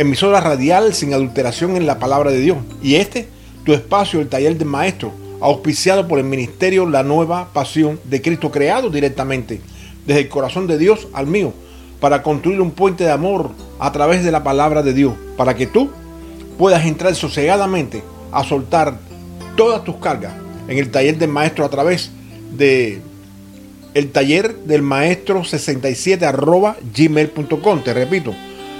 emisora 0.00 0.40
radial 0.40 0.94
sin 0.94 1.12
adulteración 1.12 1.76
en 1.76 1.86
la 1.86 1.98
palabra 1.98 2.30
de 2.30 2.40
Dios. 2.40 2.58
Y 2.82 2.96
este, 2.96 3.28
tu 3.64 3.72
espacio, 3.72 4.20
el 4.20 4.28
taller 4.28 4.56
del 4.56 4.68
maestro, 4.68 5.12
auspiciado 5.40 6.08
por 6.08 6.18
el 6.18 6.24
ministerio 6.24 6.86
La 6.86 7.02
Nueva 7.02 7.52
Pasión 7.52 8.00
de 8.04 8.22
Cristo, 8.22 8.50
creado 8.50 8.90
directamente 8.90 9.60
desde 10.06 10.22
el 10.22 10.28
corazón 10.28 10.66
de 10.66 10.78
Dios 10.78 11.08
al 11.12 11.26
mío, 11.26 11.52
para 12.00 12.22
construir 12.22 12.60
un 12.60 12.70
puente 12.70 13.04
de 13.04 13.10
amor 13.10 13.50
a 13.78 13.92
través 13.92 14.24
de 14.24 14.32
la 14.32 14.42
palabra 14.42 14.82
de 14.82 14.94
Dios, 14.94 15.14
para 15.36 15.54
que 15.54 15.66
tú 15.66 15.90
puedas 16.58 16.84
entrar 16.86 17.14
sosegadamente 17.14 18.02
a 18.32 18.42
soltar 18.44 18.98
todas 19.56 19.84
tus 19.84 19.96
cargas 19.96 20.32
en 20.68 20.78
el 20.78 20.90
taller 20.90 21.18
del 21.18 21.30
maestro 21.30 21.64
a 21.64 21.70
través 21.70 22.10
de 22.56 23.00
el 23.92 24.10
taller 24.12 24.54
del 24.56 24.82
maestro 24.82 25.44
67 25.44 26.24
arroba 26.24 26.76
gmail.com. 26.94 27.82
Te 27.82 27.92
repito, 27.92 28.34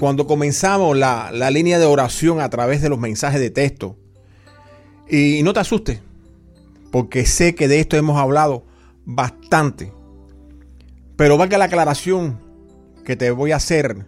Cuando 0.00 0.26
comenzamos 0.26 0.96
la, 0.96 1.30
línea 1.50 1.78
de 1.78 1.84
oración 1.84 2.40
a 2.40 2.48
través 2.48 2.80
de 2.80 2.88
los 2.88 2.98
mensajes 2.98 3.38
de 3.38 3.50
texto, 3.50 3.98
y 5.06 5.42
no 5.42 5.52
te 5.52 5.60
asustes, 5.60 6.00
porque 6.90 7.26
sé 7.26 7.54
que 7.54 7.68
de 7.68 7.80
esto 7.80 7.98
hemos 7.98 8.18
hablado 8.18 8.64
bastante. 9.04 9.92
Pero 11.16 11.36
valga 11.36 11.58
la 11.58 11.66
aclaración 11.66 12.40
que 13.04 13.14
te 13.14 13.30
voy 13.30 13.52
a 13.52 13.56
hacer. 13.56 14.06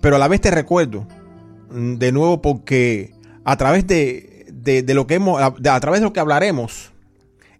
Pero 0.00 0.14
a 0.14 0.20
la 0.20 0.28
vez 0.28 0.40
te 0.40 0.52
recuerdo 0.52 1.08
mm, 1.72 1.94
de 1.94 2.12
nuevo 2.12 2.40
porque 2.40 3.16
a 3.42 3.56
través 3.56 3.84
de, 3.88 4.46
lo 4.94 5.08
que 5.08 5.14
hemos, 5.14 5.42
a, 5.42 5.80
través 5.80 5.98
de 6.02 6.06
lo 6.06 6.12
que 6.12 6.20
hablaremos, 6.20 6.92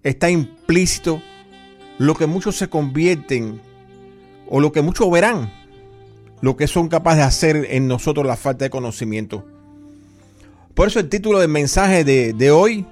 está 0.05 0.31
implícito 0.31 1.21
lo 1.99 2.15
que 2.15 2.27
muchos 2.27 2.55
se 2.55 2.69
convierten 2.69 3.61
o 4.49 4.61
lo 4.61 4.71
que 4.71 4.83
muchos 4.83 5.11
verán, 5.11 5.62
lo 6.43 6.57
que 6.57 6.67
son 6.67 6.89
capaces 6.89 7.19
de 7.19 7.25
hacer 7.25 7.67
en 7.71 7.89
nosotros 7.89 8.27
la 8.27 8.37
falta 8.37 8.67
de 8.67 8.71
conocimiento. 8.71 9.47
Por 10.75 10.89
eso 10.89 11.01
el 11.01 11.09
título 11.09 11.39
del 11.39 11.49
mensaje 11.49 12.05
de, 12.05 12.51
hoy 12.51 12.85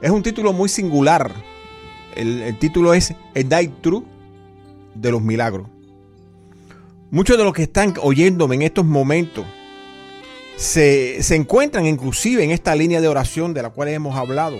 es 0.00 0.10
un 0.10 0.22
título 0.22 0.52
muy 0.52 0.68
singular. 0.68 1.32
El, 2.14 2.42
el 2.42 2.58
título 2.58 2.94
es 2.94 3.14
El 3.34 3.48
Die 3.48 3.72
True 3.80 4.04
de 4.94 5.10
los 5.10 5.22
milagros. 5.22 5.66
Muchos 7.10 7.36
de 7.36 7.44
los 7.44 7.52
que 7.52 7.64
están 7.64 7.94
oyéndome 8.00 8.54
en 8.54 8.62
estos 8.62 8.84
momentos 8.84 9.44
se, 10.56 11.34
encuentran 11.34 11.86
inclusive 11.86 12.44
en 12.44 12.50
esta 12.50 12.74
línea 12.74 13.00
de 13.00 13.08
oración 13.08 13.54
de 13.54 13.62
la 13.62 13.70
cual 13.70 13.88
hemos 13.88 14.16
hablado. 14.16 14.58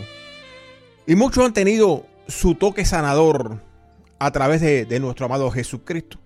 Y 1.06 1.14
muchos 1.14 1.44
han 1.44 1.52
tenido 1.52 2.06
su 2.28 2.54
toque 2.54 2.84
sanador 2.84 3.60
a 4.18 4.30
través 4.30 4.60
de, 4.60 4.84
de 4.84 5.00
nuestro 5.00 5.26
amado 5.26 5.50
Jesucristo. 5.50 6.18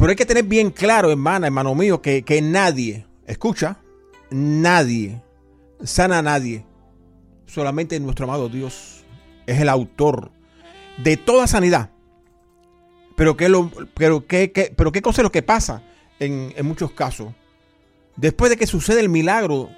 Pero 0.00 0.08
hay 0.08 0.16
que 0.16 0.24
tener 0.24 0.44
bien 0.44 0.70
claro, 0.70 1.10
hermana, 1.10 1.48
hermano 1.48 1.74
mío, 1.74 2.00
que, 2.00 2.22
que 2.22 2.40
nadie, 2.40 3.06
escucha, 3.26 3.76
nadie 4.30 5.20
sana 5.84 6.20
a 6.20 6.22
nadie. 6.22 6.64
Solamente 7.44 8.00
nuestro 8.00 8.24
amado 8.24 8.48
Dios 8.48 9.04
es 9.46 9.60
el 9.60 9.68
autor 9.68 10.30
de 10.96 11.18
toda 11.18 11.46
sanidad. 11.46 11.90
Pero 13.14 13.36
¿qué, 13.36 13.50
lo, 13.50 13.70
pero 13.92 14.26
qué, 14.26 14.72
pero 14.74 14.90
qué 14.90 15.02
cosa 15.02 15.20
es 15.20 15.24
lo 15.24 15.32
que 15.32 15.42
pasa 15.42 15.82
en, 16.18 16.54
muchos 16.66 16.92
casos? 16.92 17.34
Después 18.16 18.48
de 18.50 18.56
que 18.56 18.66
sucede 18.66 19.00
el 19.00 19.10
milagro, 19.10 19.68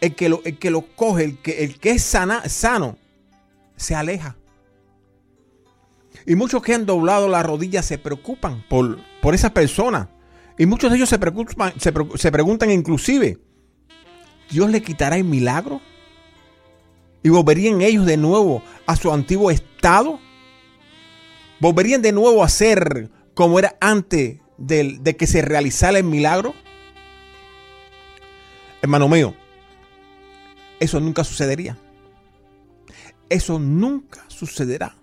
el 0.00 0.14
que 0.14 0.28
lo, 0.28 0.42
que 0.42 0.70
lo 0.70 0.82
coge, 0.94 1.24
el 1.24 1.38
que, 1.38 1.64
el 1.64 1.80
que 1.80 1.90
es 1.90 2.04
sana, 2.04 2.48
sano, 2.48 2.96
se 3.74 3.96
aleja. 3.96 4.36
Y 6.28 6.36
muchos 6.36 6.60
que 6.60 6.74
han 6.74 6.84
doblado 6.84 7.26
la 7.26 7.42
rodilla 7.42 7.82
se 7.82 7.96
preocupan 7.96 8.62
por, 8.68 8.98
por 9.22 9.34
esa 9.34 9.54
persona. 9.54 10.10
Y 10.58 10.66
muchos 10.66 10.90
de 10.90 10.98
ellos 10.98 11.08
se, 11.08 11.18
preocupan, 11.18 11.72
se, 11.80 11.90
se 12.16 12.30
preguntan 12.30 12.70
inclusive, 12.70 13.38
¿Dios 14.50 14.68
le 14.70 14.82
quitará 14.82 15.16
el 15.16 15.24
milagro? 15.24 15.80
¿Y 17.22 17.30
volverían 17.30 17.80
ellos 17.80 18.04
de 18.04 18.18
nuevo 18.18 18.62
a 18.84 18.94
su 18.94 19.10
antiguo 19.10 19.50
estado? 19.50 20.20
¿Volverían 21.60 22.02
de 22.02 22.12
nuevo 22.12 22.44
a 22.44 22.48
ser 22.50 23.10
como 23.32 23.58
era 23.58 23.78
antes 23.80 24.38
de 24.58 25.16
que 25.16 25.26
se 25.26 25.40
realizara 25.40 25.96
el 25.96 26.04
milagro? 26.04 26.52
Hermano 28.82 29.08
mío, 29.08 29.34
eso 30.78 31.00
nunca 31.00 31.24
sucedería. 31.24 31.78
Eso 33.30 33.58
nunca 33.58 34.26
sucederá. 34.28 34.94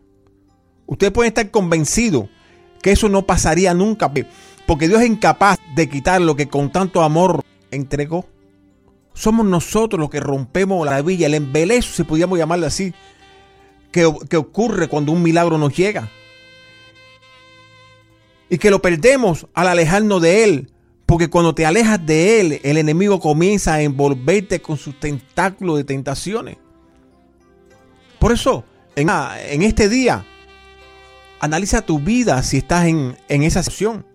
Usted 0.88 1.12
puede 1.12 1.30
estar 1.30 1.50
convencido 1.52 2.30
que 2.82 2.92
eso 2.92 3.10
no 3.10 3.26
pasaría 3.26 3.74
nunca, 3.74 4.12
porque 4.68 4.88
Dios 4.88 5.02
es 5.02 5.08
incapaz 5.08 5.58
de 5.76 5.90
quitar 5.90 6.22
lo 6.22 6.36
que 6.36 6.48
con 6.48 6.72
tanto 6.72 7.02
amor 7.02 7.44
entregó. 7.72 8.28
Somos 9.14 9.46
nosotros 9.46 10.00
los 10.00 10.10
que 10.10 10.20
rompemos 10.20 10.86
la 10.86 11.02
villa, 11.02 11.28
el 11.28 11.34
embelezo, 11.34 11.94
si 11.94 12.04
pudiéramos 12.04 12.38
llamarlo 12.38 12.68
así, 12.68 12.94
que, 13.92 14.06
ocurre 14.06 14.88
cuando 14.88 15.14
un 15.14 15.24
milagro 15.24 15.58
nos 15.58 15.76
llega 15.76 16.12
y 18.50 18.58
que 18.58 18.70
lo 18.70 18.82
perdemos 18.82 19.48
al 19.54 19.68
alejarnos 19.68 20.22
de 20.22 20.44
Él. 20.44 20.72
Porque 21.06 21.30
cuando 21.30 21.54
te 21.54 21.66
alejas 21.66 22.04
de 22.06 22.42
Él, 22.42 22.60
el 22.64 22.78
enemigo 22.78 23.20
comienza 23.20 23.76
a 23.76 23.82
envolverte 23.82 24.62
con 24.62 24.76
sus 24.78 25.00
tentáculos 25.00 25.78
de 25.78 25.84
tentaciones. 25.84 26.58
Por 28.20 28.32
eso, 28.32 28.66
en 28.96 29.62
este 29.62 29.88
día, 29.88 30.26
analiza 31.40 31.82
tu 31.82 32.00
vida 32.00 32.42
si 32.44 32.58
estás 32.58 32.86
en, 32.86 33.18
en 33.28 33.44
esa 33.44 33.64
situación. 33.64 34.06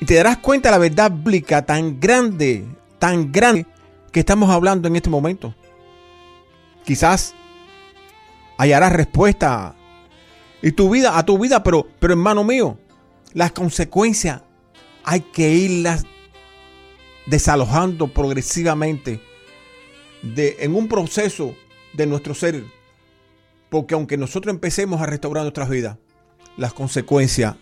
Y 0.00 0.06
te 0.06 0.14
darás 0.14 0.38
cuenta 0.38 0.68
de 0.68 0.72
la 0.72 0.78
verdad 0.78 1.10
bíblica 1.10 1.64
tan 1.66 2.00
grande, 2.00 2.64
tan 2.98 3.30
grande 3.30 3.66
que 4.12 4.20
estamos 4.20 4.50
hablando 4.50 4.88
en 4.88 4.96
este 4.96 5.10
momento. 5.10 5.54
Quizás 6.84 7.34
hallarás 8.56 8.92
respuesta 8.92 9.74
y 10.62 10.72
tu 10.72 10.90
vida, 10.90 11.16
a 11.16 11.24
tu 11.24 11.38
vida, 11.38 11.62
pero, 11.62 11.86
pero 11.98 12.12
hermano 12.12 12.44
mío, 12.44 12.78
las 13.32 13.52
consecuencias 13.52 14.42
hay 15.04 15.20
que 15.20 15.50
irlas 15.50 16.04
desalojando 17.26 18.08
progresivamente 18.08 19.20
de, 20.22 20.56
en 20.60 20.74
un 20.74 20.88
proceso 20.88 21.54
de 21.92 22.06
nuestro 22.06 22.34
ser. 22.34 22.64
Porque 23.70 23.94
aunque 23.94 24.18
nosotros 24.18 24.52
empecemos 24.52 25.00
a 25.00 25.06
restaurar 25.06 25.44
nuestras 25.44 25.70
vidas, 25.70 25.96
las 26.56 26.74
consecuencias 26.74 27.56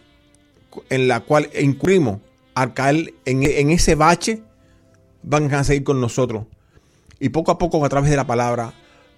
en 0.90 1.08
la 1.08 1.20
cual 1.20 1.48
incurrimos 1.58 2.18
al 2.54 2.74
caer 2.74 3.14
en, 3.24 3.70
ese 3.70 3.94
bache 3.94 4.42
van 5.22 5.52
a 5.54 5.62
seguir 5.64 5.84
con 5.84 6.00
nosotros. 6.00 6.46
Y 7.20 7.28
poco 7.28 7.52
a 7.52 7.58
poco 7.58 7.84
a 7.84 7.88
través 7.88 8.10
de 8.10 8.16
la 8.16 8.26
palabra, 8.26 8.72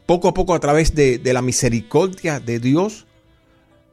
poco 0.06 0.28
a 0.28 0.34
poco 0.34 0.54
a 0.54 0.60
través 0.60 0.94
de, 0.94 1.20
la 1.24 1.42
misericordia 1.42 2.40
de 2.40 2.58
Dios, 2.58 3.06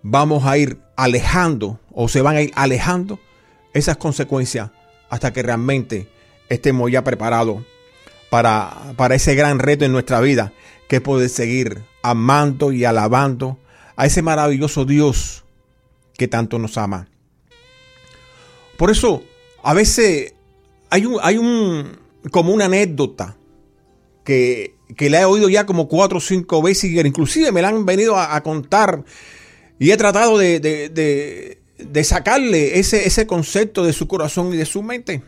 vamos 0.02 0.46
a 0.46 0.58
ir 0.58 0.80
alejando 0.96 1.80
o 1.94 2.08
se 2.10 2.22
van 2.22 2.36
a 2.36 2.42
ir 2.42 2.52
alejando 2.56 3.20
esas 3.74 3.98
consecuencias 3.98 4.72
hasta 5.10 5.32
que 5.32 5.44
realmente 5.44 6.10
estemos 6.50 6.92
ya 6.92 7.04
preparados 7.04 7.64
para, 8.30 8.94
para 8.98 9.16
ese 9.16 9.36
gran 9.36 9.60
reto 9.60 9.86
en 9.86 9.92
nuestra 9.92 10.20
vida 10.20 10.52
que 10.88 10.98
es 10.98 11.02
poder 11.02 11.30
seguir 11.30 11.84
amando 12.10 12.72
y 12.72 12.86
alabando 12.86 13.58
a 13.96 14.06
ese 14.06 14.22
maravilloso 14.22 14.86
Dios 14.86 15.44
que 16.18 16.28
tanto 16.28 16.60
nos 16.60 16.78
ama. 16.78 17.08
Por 18.78 18.92
eso, 18.92 19.24
a 19.64 19.74
veces 19.74 20.34
hay 20.90 21.06
un, 21.06 21.18
hay 21.22 21.38
un 21.38 22.00
como 22.32 22.54
una 22.54 22.66
anécdota 22.66 23.38
que, 24.24 24.76
que 24.96 25.10
la 25.10 25.22
he 25.22 25.26
oído 25.26 25.50
ya 25.50 25.66
como 25.66 25.88
cuatro 25.88 26.18
o 26.18 26.22
cinco 26.22 26.62
veces 26.62 26.92
y 26.92 27.00
inclusive 27.00 27.52
me 27.52 27.62
la 27.62 27.70
han 27.70 27.86
venido 27.86 28.18
a, 28.18 28.42
contar 28.44 29.04
y 29.80 29.92
he 29.92 29.98
tratado 29.98 30.38
de, 30.38 30.60
de, 30.60 32.04
sacarle 32.04 32.80
ese, 32.80 33.08
ese 33.08 33.28
concepto 33.28 33.84
de 33.86 33.94
su 33.94 34.08
corazón 34.08 34.54
y 34.54 34.58
de 34.58 34.66
su 34.66 34.84
mente. 34.84 35.22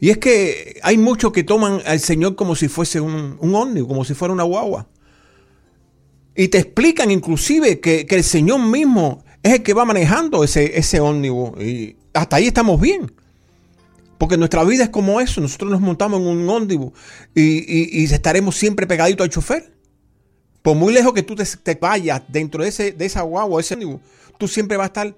Y 0.00 0.08
es 0.10 0.18
que 0.18 0.80
hay 0.82 0.96
muchos 0.96 1.30
que 1.30 1.44
toman 1.44 1.82
al 1.84 2.00
Señor 2.00 2.34
como 2.34 2.56
si 2.56 2.68
fuese 2.68 3.00
un, 3.00 3.36
un 3.38 3.54
ómnibus, 3.54 3.88
como 3.88 4.04
si 4.04 4.14
fuera 4.14 4.32
una 4.32 4.44
guagua. 4.44 4.88
Y 6.34 6.48
te 6.48 6.56
explican 6.56 7.10
inclusive 7.10 7.80
que, 7.80 8.06
el 8.08 8.24
Señor 8.24 8.60
mismo 8.60 9.22
es 9.42 9.54
el 9.54 9.62
que 9.62 9.74
va 9.74 9.84
manejando 9.84 10.42
ese, 10.42 10.78
ese 10.78 10.98
ómnibus. 11.00 11.60
Y 11.62 11.96
hasta 12.14 12.36
ahí 12.36 12.46
estamos 12.46 12.80
bien. 12.80 13.12
Porque 14.16 14.38
nuestra 14.38 14.64
vida 14.64 14.84
es 14.84 14.90
como 14.90 15.20
eso. 15.20 15.42
Nosotros 15.42 15.70
nos 15.70 15.82
montamos 15.82 16.18
en 16.20 16.26
un 16.28 16.48
ómnibus 16.48 16.92
y, 17.34 18.04
estaremos 18.04 18.56
siempre 18.56 18.86
pegaditos 18.86 19.24
al 19.24 19.30
chofer. 19.30 19.70
Por 20.62 20.76
muy 20.76 20.94
lejos 20.94 21.12
que 21.12 21.22
tú 21.22 21.34
te, 21.36 21.74
vayas 21.74 22.22
dentro 22.28 22.62
de, 22.62 22.70
ese, 22.70 22.92
de 22.92 23.04
esa 23.04 23.20
guagua, 23.20 23.60
ese 23.60 23.74
ómnibus, 23.74 24.00
tú 24.38 24.48
siempre 24.48 24.78
vas 24.78 24.84
a 24.84 24.88
estar 24.88 25.16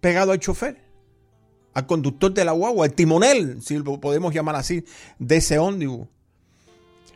pegado 0.00 0.32
al 0.32 0.38
chofer, 0.38 0.76
al 1.78 1.86
conductor 1.86 2.32
de 2.32 2.44
la 2.44 2.52
guagua, 2.52 2.86
al 2.86 2.92
timonel, 2.92 3.62
si 3.62 3.78
lo 3.78 4.00
podemos 4.00 4.34
llamar 4.34 4.56
así, 4.56 4.84
de 5.18 5.36
ese 5.36 5.58
ómnibus. 5.58 6.08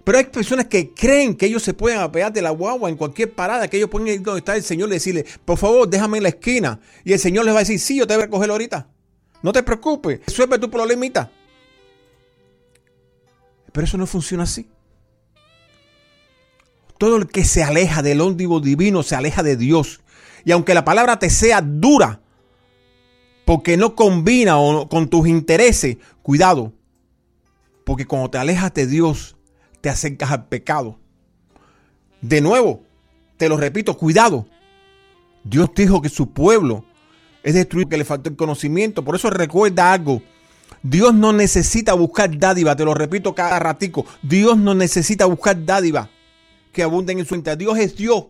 Pero 0.05 0.19
hay 0.19 0.25
personas 0.25 0.67
que 0.67 0.93
creen 0.93 1.37
que 1.37 1.47
ellos 1.47 1.63
se 1.63 1.75
pueden 1.75 2.01
apear 2.01 2.33
de 2.33 2.43
la 2.43 2.51
guagua 2.51 2.89
en 2.89 2.97
cualquier 2.97 3.33
parada, 3.33 3.69
que 3.69 3.77
ellos 3.77 3.91
pueden 3.91 4.09
ir 4.09 4.23
donde 4.23 4.39
está 4.39 4.57
el 4.57 4.63
Señor 4.63 4.89
y 4.89 4.93
decirle, 4.93 5.25
por 5.45 5.59
favor, 5.59 5.89
déjame 5.89 6.17
en 6.17 6.25
la 6.25 6.31
esquina. 6.31 6.81
Y 7.05 7.13
el 7.13 7.19
Señor 7.19 7.45
les 7.45 7.55
va 7.55 7.59
a 7.59 7.63
decir, 7.63 7.79
sí, 7.79 7.97
yo 7.97 8.07
te 8.07 8.15
voy 8.15 8.23
a 8.23 8.27
recoger 8.27 8.51
ahorita. 8.51 8.89
No 9.43 9.53
te 9.53 9.63
preocupes, 9.63 10.21
resuelve 10.27 10.59
tu 10.59 10.71
problemita. 10.71 11.31
Pero 13.71 13.85
eso 13.85 13.97
no 13.97 14.07
funciona 14.07 14.43
así. 14.43 14.69
Todo 16.99 17.17
el 17.17 17.27
que 17.29 17.45
se 17.45 17.63
aleja 17.63 18.03
del 18.03 18.21
óndivo 18.21 18.61
divino 18.61 19.03
se 19.03 19.15
aleja 19.15 19.43
de 19.43 19.57
Dios. 19.57 20.01
Y 20.45 20.53
aunque 20.53 20.75
la 20.75 20.85
palabra 20.85 21.19
te 21.19 21.31
sea 21.31 21.61
dura, 21.61 22.22
porque 23.53 23.77
no 23.77 23.95
combina 23.95 24.55
con 24.89 25.09
tus 25.11 25.29
intereses, 25.29 25.99
cuidado. 26.23 26.73
Porque 27.85 28.07
cuando 28.07 28.31
te 28.31 28.39
alejas 28.39 28.73
de 28.73 28.87
Dios, 28.87 29.37
te 29.83 29.91
acercas 29.91 30.31
al 30.31 30.47
pecado. 30.47 30.99
De 32.23 32.41
nuevo, 32.41 32.83
te 33.37 33.51
lo 33.51 33.59
repito, 33.59 33.95
cuidado. 33.99 34.47
Dios 35.45 35.69
dijo 35.77 36.01
que 36.01 36.09
su 36.09 36.31
pueblo 36.31 36.87
es 37.43 37.53
destruido, 37.53 37.91
que 37.91 37.99
le 37.99 38.07
faltó 38.07 38.31
el 38.31 38.37
conocimiento. 38.37 39.05
Por 39.05 39.17
eso 39.17 39.29
recuerda 39.29 39.93
algo. 39.93 40.23
Dios 40.83 41.13
no 41.13 41.35
necesita 41.35 41.93
buscar 41.93 42.39
dádiva, 42.39 42.75
te 42.75 42.87
lo 42.87 42.95
repito 42.95 43.35
cada 43.35 43.59
ratico. 43.59 44.07
Dios 44.23 44.57
no 44.57 44.73
necesita 44.73 45.27
buscar 45.27 45.63
dádiva 45.63 46.09
que 46.73 46.83
abunden 46.83 47.19
en 47.19 47.27
su 47.27 47.35
interior. 47.35 47.75
Dios 47.75 47.79
es 47.85 47.97
Dios. 47.99 48.29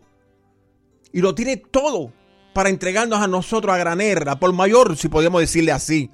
Y 1.13 1.21
lo 1.21 1.33
tiene 1.33 1.59
todo 1.59 2.11
para 2.53 2.69
entregarnos 2.69 3.21
a 3.21 3.27
nosotros 3.27 3.75
a 3.75 3.79
granera, 3.79 4.39
por 4.39 4.53
mayor, 4.53 4.97
si 4.97 5.09
podemos 5.09 5.41
decirle 5.41 5.73
así. 5.73 6.11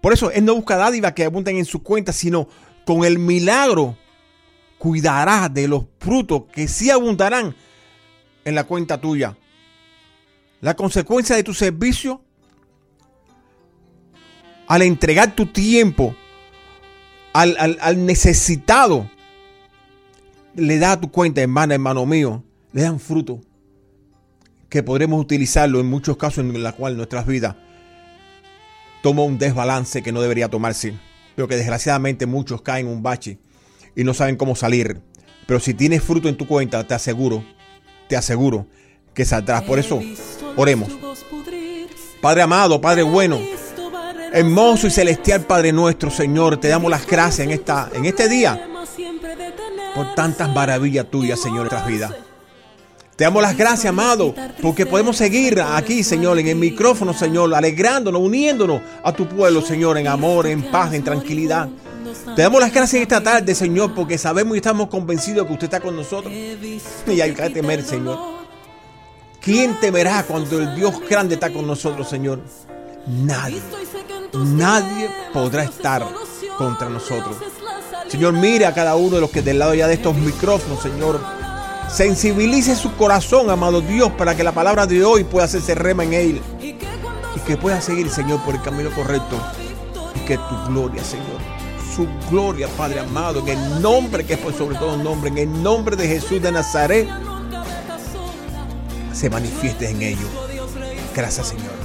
Por 0.00 0.12
eso 0.12 0.30
Él 0.30 0.44
no 0.44 0.54
busca 0.54 0.76
dádiva 0.76 1.14
que 1.14 1.24
abunden 1.24 1.56
en 1.56 1.64
su 1.64 1.82
cuenta, 1.82 2.12
sino 2.12 2.48
con 2.84 3.04
el 3.04 3.18
milagro 3.18 3.96
cuidará 4.78 5.48
de 5.48 5.68
los 5.68 5.84
frutos 5.98 6.44
que 6.52 6.68
sí 6.68 6.90
abundarán 6.90 7.54
en 8.44 8.54
la 8.54 8.64
cuenta 8.64 9.00
tuya. 9.00 9.36
La 10.60 10.74
consecuencia 10.74 11.36
de 11.36 11.42
tu 11.42 11.54
servicio 11.54 12.22
al 14.66 14.82
entregar 14.82 15.34
tu 15.34 15.46
tiempo 15.46 16.14
al, 17.32 18.04
necesitado, 18.04 19.08
le 20.54 20.78
da 20.78 20.92
a 20.92 21.00
tu 21.00 21.10
cuenta, 21.10 21.40
hermana, 21.40 21.74
hermano 21.74 22.04
mío, 22.04 22.42
le 22.72 22.82
dan 22.82 22.98
fruto 22.98 23.40
que 24.68 24.82
podremos 24.82 25.20
utilizarlo 25.20 25.80
en 25.80 25.86
muchos 25.86 26.16
casos 26.16 26.44
en 26.44 26.62
los 26.62 26.74
cuales 26.74 26.96
nuestras 26.96 27.26
vidas 27.26 27.56
toma 29.02 29.22
un 29.22 29.38
desbalance 29.38 30.02
que 30.02 30.12
no 30.12 30.20
debería 30.20 30.48
tomarse, 30.48 30.94
pero 31.34 31.48
que 31.48 31.56
desgraciadamente 31.56 32.26
muchos 32.26 32.62
caen 32.62 32.86
en 32.86 32.92
un 32.92 33.02
bache 33.02 33.38
y 33.96 34.04
no 34.04 34.14
saben 34.14 34.36
cómo 34.36 34.54
salir. 34.54 35.00
Pero 35.46 35.60
si 35.60 35.72
tienes 35.72 36.02
fruto 36.02 36.28
en 36.28 36.36
tu 36.36 36.46
cuenta, 36.46 36.86
te 36.86 36.94
aseguro, 36.94 37.44
te 38.08 38.16
aseguro 38.16 38.66
que 39.14 39.24
saldrás. 39.24 39.62
Por 39.62 39.78
eso, 39.78 40.00
oremos. 40.56 40.90
Padre 42.20 42.42
amado, 42.42 42.80
Padre 42.80 43.02
bueno, 43.02 43.38
hermoso 44.32 44.88
y 44.88 44.90
celestial 44.90 45.42
Padre 45.42 45.72
nuestro, 45.72 46.10
Señor, 46.10 46.58
te 46.58 46.68
damos 46.68 46.90
las 46.90 47.06
gracias 47.06 47.46
en, 47.46 47.52
esta, 47.52 47.90
en 47.94 48.04
este 48.04 48.28
día 48.28 48.68
por 49.94 50.14
tantas 50.14 50.52
maravillas 50.52 51.10
tuyas, 51.10 51.40
Señor, 51.40 51.58
en 51.58 51.62
nuestras 51.62 51.86
vidas. 51.86 52.27
Te 53.18 53.24
damos 53.24 53.42
las 53.42 53.56
gracias, 53.56 53.86
amado, 53.86 54.32
porque 54.62 54.86
podemos 54.86 55.16
seguir 55.16 55.60
aquí, 55.60 56.04
Señor, 56.04 56.38
en 56.38 56.46
el 56.46 56.54
micrófono, 56.54 57.12
Señor, 57.12 57.52
alegrándonos, 57.52 58.22
uniéndonos 58.22 58.80
a 59.02 59.12
tu 59.12 59.26
pueblo, 59.26 59.60
Señor, 59.60 59.98
en 59.98 60.06
amor, 60.06 60.46
en 60.46 60.62
paz, 60.62 60.94
en 60.94 61.02
tranquilidad. 61.02 61.68
Te 62.36 62.42
damos 62.42 62.60
las 62.60 62.72
gracias 62.72 63.02
esta 63.02 63.20
tarde, 63.20 63.56
Señor, 63.56 63.92
porque 63.92 64.18
sabemos 64.18 64.54
y 64.54 64.58
estamos 64.58 64.86
convencidos 64.86 65.48
que 65.48 65.52
usted 65.52 65.64
está 65.64 65.80
con 65.80 65.96
nosotros. 65.96 66.32
Y 66.32 67.20
hay 67.20 67.34
que 67.34 67.50
temer, 67.50 67.82
Señor. 67.82 68.20
¿Quién 69.40 69.80
temerá 69.80 70.22
cuando 70.22 70.56
el 70.56 70.76
Dios 70.76 70.94
grande 71.10 71.34
está 71.34 71.52
con 71.52 71.66
nosotros, 71.66 72.08
Señor? 72.08 72.40
Nadie. 73.04 73.60
Nadie 74.32 75.10
podrá 75.32 75.64
estar 75.64 76.06
contra 76.56 76.88
nosotros. 76.88 77.34
Señor, 78.06 78.34
mire 78.34 78.64
a 78.64 78.72
cada 78.72 78.94
uno 78.94 79.16
de 79.16 79.22
los 79.22 79.30
que 79.30 79.42
del 79.42 79.58
lado 79.58 79.74
ya 79.74 79.88
de 79.88 79.94
estos 79.94 80.14
micrófonos, 80.14 80.80
Señor. 80.80 81.37
Sensibilice 81.90 82.76
su 82.76 82.94
corazón, 82.96 83.50
amado 83.50 83.80
Dios, 83.80 84.12
para 84.12 84.36
que 84.36 84.44
la 84.44 84.52
palabra 84.52 84.86
de 84.86 85.04
hoy 85.04 85.24
pueda 85.24 85.46
hacerse 85.46 85.74
rema 85.74 86.04
en 86.04 86.12
él. 86.12 86.42
Y 86.60 87.40
que 87.46 87.56
pueda 87.56 87.80
seguir, 87.80 88.10
Señor, 88.10 88.40
por 88.44 88.54
el 88.54 88.62
camino 88.62 88.90
correcto. 88.90 89.36
Y 90.14 90.20
que 90.20 90.36
tu 90.36 90.56
gloria, 90.66 91.02
Señor, 91.02 91.38
su 91.94 92.06
gloria, 92.30 92.68
Padre 92.76 93.00
amado, 93.00 93.40
en 93.40 93.48
el 93.48 93.82
nombre 93.82 94.24
que 94.24 94.34
es 94.34 94.38
por 94.38 94.52
sobre 94.54 94.76
todo 94.76 94.96
nombre, 94.96 95.30
en 95.30 95.38
el 95.38 95.62
nombre 95.62 95.96
de 95.96 96.06
Jesús 96.06 96.42
de 96.42 96.52
Nazaret, 96.52 97.08
se 99.12 99.30
manifieste 99.30 99.88
en 99.90 100.02
ellos. 100.02 100.30
Gracias, 101.14 101.48
Señor. 101.48 101.77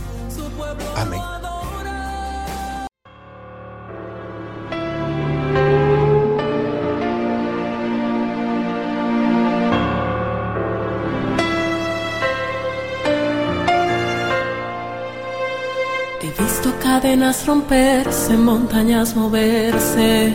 Cadenas 17.04 17.46
romperse, 17.46 18.34
montañas 18.38 19.14
moverse. 19.14 20.34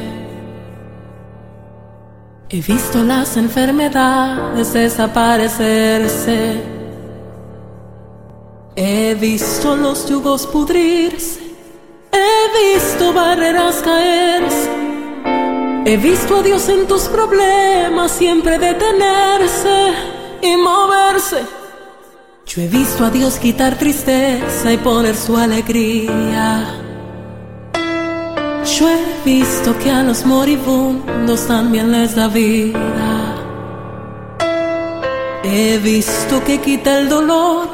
He 2.50 2.60
visto 2.60 3.02
las 3.02 3.38
enfermedades 3.38 4.75
desaparecerse. 4.75 6.62
He 8.76 9.14
visto 9.14 9.76
los 9.76 10.06
yugos 10.10 10.46
pudrirse. 10.46 11.40
He 12.12 12.75
visto 12.75 13.14
barreras 13.14 13.76
caerse. 13.76 14.70
He 15.87 15.96
visto 15.96 16.37
a 16.37 16.42
Dios 16.42 16.68
en 16.68 16.87
tus 16.87 17.04
problemas 17.04 18.12
siempre 18.12 18.58
detenerse 18.58 19.94
y 20.42 20.54
moverse. 20.58 21.58
He 22.61 22.67
visto 22.67 23.05
a 23.05 23.11
Dios 23.11 23.38
quitar 23.38 23.79
tristeza 23.79 24.73
y 24.73 24.79
poner 24.79 25.15
su 25.15 25.37
alegría. 25.37 26.67
Yo 28.77 28.88
he 28.88 29.05
visto 29.25 29.79
que 29.79 29.93
a 29.93 30.03
los 30.03 30.27
moribundos 30.27 31.47
también 31.47 31.93
les 31.93 32.17
da 32.17 32.27
vida. 32.27 33.37
He 35.45 35.79
visto 35.79 36.43
que 36.45 36.61
quita 36.61 36.99
el 36.99 37.09
dolor. 37.09 37.69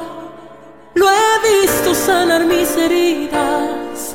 Lo 0.95 1.07
he 1.09 1.63
visto 1.63 1.95
sanar 1.95 2.45
mis 2.45 2.77
heridas. 2.77 4.15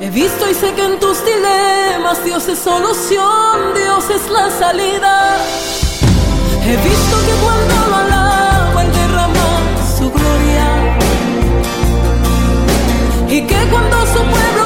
He 0.00 0.10
visto 0.10 0.50
y 0.50 0.52
sé 0.52 0.74
que 0.74 0.84
en 0.84 1.00
tus 1.00 1.24
dilemas 1.24 2.22
Dios 2.22 2.46
es 2.48 2.58
solución, 2.58 3.72
Dios 3.74 4.04
es 4.10 4.30
la 4.30 4.50
salida. 4.50 5.38
He 6.62 6.76
visto 6.76 7.16
que 7.26 7.32
cuando 7.42 7.73
y 13.36 13.42
que 13.42 13.56
cuando 13.68 13.96
su 14.06 14.22
pueblo 14.22 14.63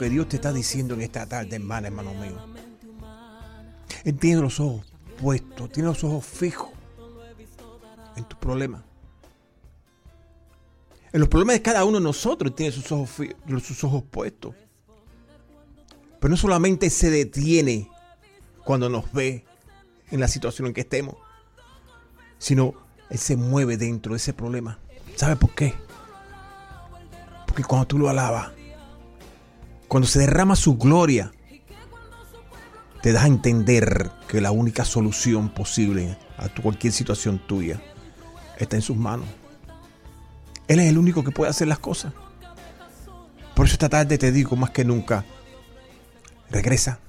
que 0.00 0.08
Dios 0.08 0.30
te 0.30 0.36
está 0.36 0.50
diciendo 0.50 0.94
en 0.94 1.02
esta 1.02 1.26
tarde, 1.26 1.56
hermana, 1.56 1.88
hermano 1.88 2.14
mío? 2.14 2.38
Él 4.02 4.16
tiene 4.18 4.40
los 4.40 4.58
ojos 4.58 4.86
puestos, 5.20 5.70
tiene 5.70 5.90
los 5.90 6.02
ojos 6.02 6.24
fijos 6.24 6.70
en 8.16 8.24
tus 8.24 8.38
problemas. 8.38 8.82
En 11.12 11.20
los 11.20 11.28
problemas 11.28 11.56
de 11.56 11.62
cada 11.62 11.84
uno 11.84 11.98
de 11.98 12.04
nosotros 12.04 12.54
tiene 12.54 12.72
sus 12.72 12.90
ojos, 12.90 13.10
sus 13.62 13.84
ojos 13.84 14.02
puestos. 14.10 14.54
Pero 16.18 16.30
no 16.30 16.36
solamente 16.38 16.88
se 16.88 17.10
detiene 17.10 17.90
cuando 18.64 18.88
nos 18.88 19.12
ve 19.12 19.44
en 20.10 20.18
la 20.18 20.28
situación 20.28 20.68
en 20.68 20.72
que 20.72 20.80
estemos, 20.80 21.16
sino 22.38 22.72
Él 23.10 23.18
se 23.18 23.36
mueve 23.36 23.76
dentro 23.76 24.12
de 24.12 24.16
ese 24.16 24.32
problema. 24.32 24.78
¿Sabe 25.16 25.36
por 25.36 25.54
qué? 25.54 25.74
Porque 27.46 27.64
cuando 27.64 27.86
tú 27.86 27.98
lo 27.98 28.08
alabas, 28.08 28.52
cuando 29.90 30.06
se 30.06 30.20
derrama 30.20 30.54
su 30.54 30.78
gloria, 30.78 31.32
te 33.02 33.10
das 33.10 33.24
a 33.24 33.26
entender 33.26 34.12
que 34.28 34.40
la 34.40 34.52
única 34.52 34.84
solución 34.84 35.48
posible 35.48 36.16
a 36.38 36.48
tu 36.48 36.62
cualquier 36.62 36.92
situación 36.92 37.40
tuya 37.44 37.82
está 38.56 38.76
en 38.76 38.82
sus 38.82 38.96
manos. 38.96 39.26
Él 40.68 40.78
es 40.78 40.88
el 40.88 40.96
único 40.96 41.24
que 41.24 41.32
puede 41.32 41.50
hacer 41.50 41.66
las 41.66 41.80
cosas. 41.80 42.12
Por 43.56 43.66
eso 43.66 43.72
esta 43.72 43.88
tarde 43.88 44.16
te 44.16 44.30
digo 44.30 44.54
más 44.54 44.70
que 44.70 44.84
nunca, 44.84 45.24
regresa. 46.52 47.00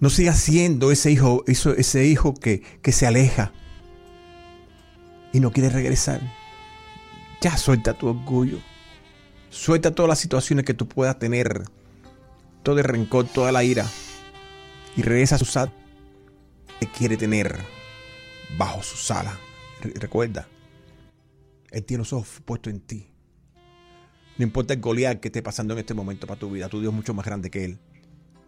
No 0.00 0.10
sigas 0.10 0.36
siendo 0.36 0.92
ese 0.92 1.10
hijo, 1.10 1.44
ese 1.46 2.04
hijo 2.04 2.34
que, 2.34 2.60
que 2.82 2.92
se 2.92 3.06
aleja 3.06 3.52
y 5.32 5.40
no 5.40 5.50
quiere 5.50 5.70
regresar. 5.70 6.20
Ya 7.40 7.56
suelta 7.56 7.94
tu 7.94 8.08
orgullo. 8.08 8.58
Suelta 9.52 9.94
todas 9.94 10.08
las 10.08 10.18
situaciones 10.18 10.64
que 10.64 10.72
tú 10.72 10.88
puedas 10.88 11.18
tener. 11.18 11.64
Todo 12.62 12.78
el 12.78 12.84
rencor, 12.84 13.26
toda 13.26 13.52
la 13.52 13.62
ira. 13.62 13.86
Y 14.96 15.02
regresa 15.02 15.34
a 15.34 15.38
su 15.38 15.44
sala. 15.44 15.70
Que 16.80 16.86
quiere 16.86 17.18
tener 17.18 17.58
bajo 18.56 18.82
su 18.82 18.96
sala. 18.96 19.38
Re- 19.82 19.92
Recuerda, 19.96 20.48
Él 21.70 21.84
tiene 21.84 21.98
los 21.98 22.14
ojos 22.14 22.40
puestos 22.46 22.72
en 22.72 22.80
ti. 22.80 23.08
No 24.38 24.44
importa 24.44 24.72
el 24.72 24.80
Goliat 24.80 25.20
que 25.20 25.28
esté 25.28 25.42
pasando 25.42 25.74
en 25.74 25.80
este 25.80 25.92
momento 25.92 26.26
para 26.26 26.40
tu 26.40 26.50
vida. 26.50 26.70
Tu 26.70 26.80
Dios 26.80 26.90
es 26.90 26.96
mucho 26.96 27.12
más 27.12 27.26
grande 27.26 27.50
que 27.50 27.66
Él. 27.66 27.78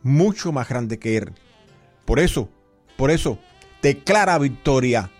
Mucho 0.02 0.52
más 0.52 0.66
grande 0.70 0.98
que 0.98 1.18
Él. 1.18 1.34
Por 2.06 2.18
eso, 2.18 2.48
por 2.96 3.10
eso, 3.10 3.38
declara 3.82 4.38
victoria. 4.38 5.10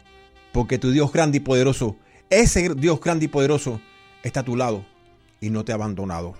Porque 0.50 0.78
tu 0.78 0.92
Dios 0.92 1.12
grande 1.12 1.36
y 1.36 1.40
poderoso, 1.40 1.96
ese 2.30 2.74
Dios 2.74 3.00
grande 3.02 3.26
y 3.26 3.28
poderoso, 3.28 3.82
está 4.22 4.40
a 4.40 4.44
tu 4.44 4.56
lado 4.56 4.86
y 5.44 5.50
no 5.50 5.64
te 5.64 5.72
ha 5.72 5.74
abandonado. 5.74 6.34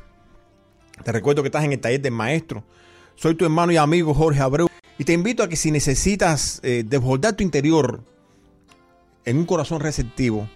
Te 1.05 1.13
recuerdo 1.13 1.43
que 1.43 1.49
estás 1.49 1.65
en 1.65 1.73
el 1.73 1.81
taller 1.81 2.01
del 2.01 2.13
maestro. 2.13 2.65
Soy 3.17 3.35
tu 3.35 3.45
hermano 3.45 3.73
y 3.73 3.77
amigo 3.77 4.15
Jorge 4.15 4.41
Abreu. 4.41 4.69
Y 4.99 5.05
te 5.05 5.13
invito 5.13 5.43
a 5.43 5.49
que 5.49 5.57
si 5.57 5.71
necesitas 5.71 6.61
eh, 6.63 6.85
desbordar 6.87 7.35
tu 7.35 7.43
interior 7.43 8.03
en 9.25 9.39
un 9.39 9.45
corazón 9.45 9.81
receptivo, 9.81 10.49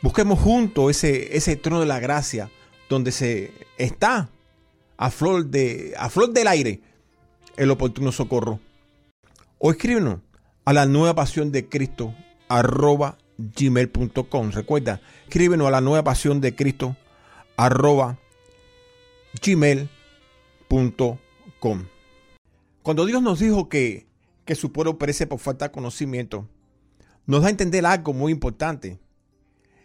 busquemos 0.00 0.38
juntos 0.38 0.90
ese, 0.90 1.36
ese 1.36 1.56
trono 1.56 1.80
de 1.80 1.86
la 1.86 2.00
gracia 2.00 2.50
donde 2.88 3.12
se 3.12 3.52
está 3.76 4.30
a 4.96 5.10
flor, 5.10 5.46
de, 5.46 5.94
a 5.98 6.08
flor 6.08 6.32
del 6.32 6.48
aire 6.48 6.80
el 7.56 7.70
oportuno 7.70 8.10
socorro. 8.12 8.60
O 9.58 9.70
escríbenos 9.70 10.20
a 10.64 10.72
la 10.72 10.86
nueva 10.86 11.14
pasión 11.14 11.52
de 11.52 11.68
Cristo 11.68 12.14
arroba 12.48 13.18
gmail.com. 13.36 14.50
Recuerda, 14.52 15.00
escríbenos 15.24 15.66
a 15.66 15.70
la 15.72 15.80
nueva 15.80 16.04
pasión 16.04 16.40
de 16.40 16.54
Cristo 16.54 16.96
arroba 17.56 18.18
gmail.com. 19.44 19.88
Cuando 22.82 23.06
Dios 23.06 23.22
nos 23.22 23.38
dijo 23.38 23.68
que, 23.68 24.06
que 24.44 24.54
su 24.54 24.72
pueblo 24.72 24.98
perece 24.98 25.26
por 25.26 25.38
falta 25.38 25.66
de 25.66 25.72
conocimiento, 25.72 26.48
nos 27.26 27.42
da 27.42 27.46
a 27.48 27.50
entender 27.50 27.86
algo 27.86 28.12
muy 28.12 28.32
importante. 28.32 28.98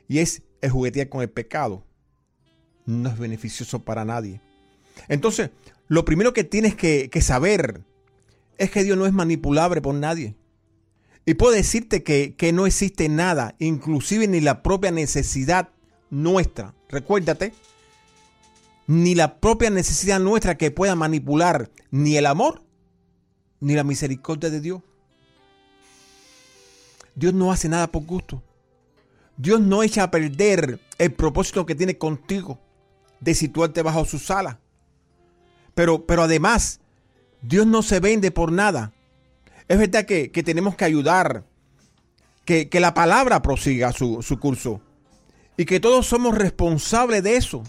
Y 0.07 0.19
es 0.19 0.41
el 0.62 0.71
juguetear 0.71 1.09
con 1.09 1.21
el 1.21 1.29
pecado. 1.29 1.86
No 2.86 3.09
es 3.09 3.17
beneficioso 3.17 3.83
para 3.83 4.05
nadie. 4.05 4.41
Entonces, 5.07 5.51
lo 5.88 6.05
primero 6.05 6.33
que 6.33 6.43
tienes 6.43 6.75
que, 6.75 7.09
que 7.09 7.21
saber 7.21 7.83
es 8.57 8.71
que 8.71 8.83
Dios 8.83 8.97
no 8.97 9.05
es 9.05 9.13
manipulable 9.13 9.81
por 9.81 9.93
nadie. 9.93 10.36
Y 11.25 11.33
puedo 11.33 11.53
decirte 11.53 12.03
que, 12.03 12.36
que 12.36 12.53
no 12.53 12.65
existe 12.65 13.09
nada, 13.09 13.55
inclusive 13.59 14.27
ni 14.27 14.39
la 14.39 14.63
propia 14.63 14.91
necesidad 14.91 15.69
nuestra. 16.09 16.74
Recuérdate, 16.89 17.53
ni 18.88 19.15
la 19.15 19.39
propia 19.39 19.70
necesidad 19.70 20.20
nuestra 20.20 20.58
que 20.58 20.72
pueda 20.72 20.96
manipular 20.96 21.70
ni 21.91 22.17
el 22.17 22.25
amor 22.25 22.63
ni 23.60 23.74
la 23.75 23.84
misericordia 23.84 24.50
de 24.50 24.62
Dios. 24.62 24.82
Dios 27.15 27.34
no 27.34 27.51
hace 27.51 27.67
nada 27.67 27.88
por 27.88 28.06
gusto. 28.06 28.44
Dios 29.36 29.60
no 29.60 29.84
echa 29.84 30.03
a 30.03 30.12
perder 30.12 30.79
el 30.98 31.13
propósito 31.13 31.65
que 31.65 31.75
tiene 31.75 31.98
contigo 31.98 32.60
de 33.20 33.36
situarte 33.36 33.82
bajo 33.82 34.06
su 34.06 34.20
sala. 34.20 34.60
Pero, 35.74 36.06
pero 36.06 36.24
además, 36.24 36.79
Dios 37.41 37.67
no 37.67 37.82
se 37.82 38.00
vende 38.00 38.32
por 38.32 38.51
nada. 38.51 38.94
Es 39.67 39.77
verdad 39.77 40.06
que, 40.06 40.32
que 40.32 40.44
tenemos 40.44 40.75
que 40.75 40.86
ayudar, 40.86 41.44
que, 42.46 42.70
que 42.70 42.79
la 42.79 42.94
palabra 42.94 43.41
prosiga 43.41 43.91
su, 43.91 44.22
su 44.22 44.39
curso 44.39 44.82
y 45.57 45.65
que 45.65 45.79
todos 45.79 46.05
somos 46.05 46.37
responsables 46.37 47.23
de 47.23 47.35
eso. 47.35 47.63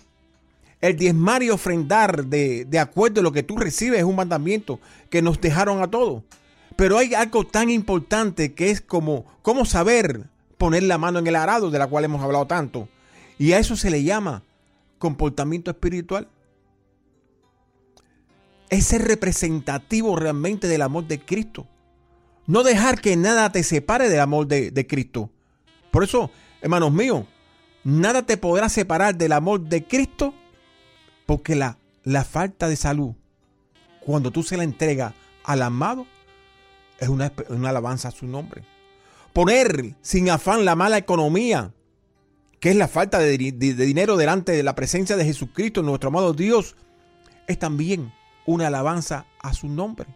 El 0.80 0.97
diezmar 0.97 1.42
y 1.42 1.50
ofrendar 1.50 2.26
de, 2.26 2.64
de 2.66 2.78
acuerdo 2.78 3.21
a 3.21 3.25
lo 3.25 3.33
que 3.33 3.42
tú 3.42 3.57
recibes 3.57 3.99
es 3.99 4.04
un 4.04 4.14
mandamiento 4.14 4.78
que 5.11 5.23
nos 5.23 5.40
dejaron 5.40 5.83
a 5.83 5.90
todos. 5.90 6.23
Pero 6.76 6.99
hay 6.99 7.14
algo 7.14 7.45
tan 7.45 7.71
importante 7.71 8.54
que 8.54 8.71
es 8.71 8.80
como, 8.80 9.25
como 9.42 9.64
saber 9.64 10.26
poner 10.59 10.85
la 10.85 10.99
mano 10.99 11.18
en 11.18 11.26
el 11.26 11.35
arado, 11.35 11.71
de 11.71 11.78
la 11.78 11.88
cual 11.88 12.04
hemos 12.04 12.23
hablado 12.23 12.47
tanto. 12.47 12.88
Y 13.38 13.52
a 13.52 13.59
eso 13.59 13.75
se 13.75 13.90
le 13.90 14.04
llama 14.04 14.45
comportamiento 14.99 15.71
espiritual. 15.71 16.28
Es 18.68 18.85
ser 18.85 19.02
representativo 19.02 20.14
realmente 20.14 20.68
del 20.68 20.83
amor 20.83 21.09
de 21.09 21.18
Cristo. 21.18 21.66
No 22.47 22.62
dejar 22.62 23.00
que 23.00 23.16
nada 23.16 23.50
te 23.50 23.62
separe 23.62 24.09
del 24.09 24.21
amor 24.21 24.47
de, 24.47 24.71
de 24.71 24.87
Cristo. 24.87 25.30
Por 25.90 26.04
eso, 26.04 26.30
hermanos 26.61 26.92
míos, 26.92 27.25
nada 27.88 28.23
te 28.23 28.37
podrá 28.37 28.68
separar 28.68 29.16
del 29.16 29.33
amor 29.33 29.61
de 29.61 29.83
Cristo 29.83 30.35
porque 31.25 31.57
la, 31.57 31.78
la 32.04 32.23
falta 32.25 32.68
de 32.68 32.76
salud, 32.76 33.14
cuando 34.00 34.30
tú 34.30 34.42
se 34.42 34.59
la 34.59 34.64
entregas 34.64 35.14
al 35.42 35.62
amado, 35.62 36.07
es 36.99 37.09
una, 37.09 37.33
una 37.49 37.71
alabanza 37.71 38.09
a 38.09 38.12
su 38.12 38.26
nombre. 38.26 38.62
Poner 39.33 39.95
sin 40.02 40.28
afán 40.28 40.66
la 40.66 40.75
mala 40.75 40.99
economía, 40.99 41.73
que 42.61 42.71
es 42.71 42.76
la 42.76 42.88
falta 42.88 43.18
de, 43.21 43.38
de, 43.38 43.75
dinero 43.75 44.16
delante 44.16 44.52
de 44.52 44.62
la 44.62 44.75
presencia 44.75 45.16
de 45.16 45.25
Jesucristo, 45.25 45.83
nuestro 45.83 46.09
amado 46.09 46.35
Dios, 46.35 46.76
es 47.47 47.59
también 47.59 48.12
una 48.45 48.66
alabanza 48.66 49.25
a 49.40 49.54
su 49.54 49.68
nombre. 49.68 50.09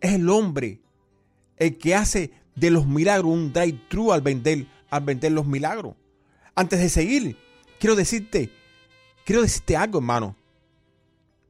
Es 0.00 0.12
el 0.12 0.28
hombre 0.28 0.80
el 1.56 1.78
que 1.78 1.94
hace 1.94 2.32
de 2.56 2.70
los 2.70 2.86
milagros 2.86 3.32
un 3.32 3.52
drive-thru 3.52 4.12
al 4.12 4.20
vender, 4.20 4.66
al 4.92 5.04
vender 5.04 5.32
los 5.32 5.46
milagros. 5.46 5.96
Antes 6.54 6.78
de 6.78 6.90
seguir, 6.90 7.38
quiero 7.80 7.96
decirte, 7.96 8.52
quiero 9.24 9.40
decirte 9.40 9.74
algo, 9.74 9.98
hermano. 9.98 10.36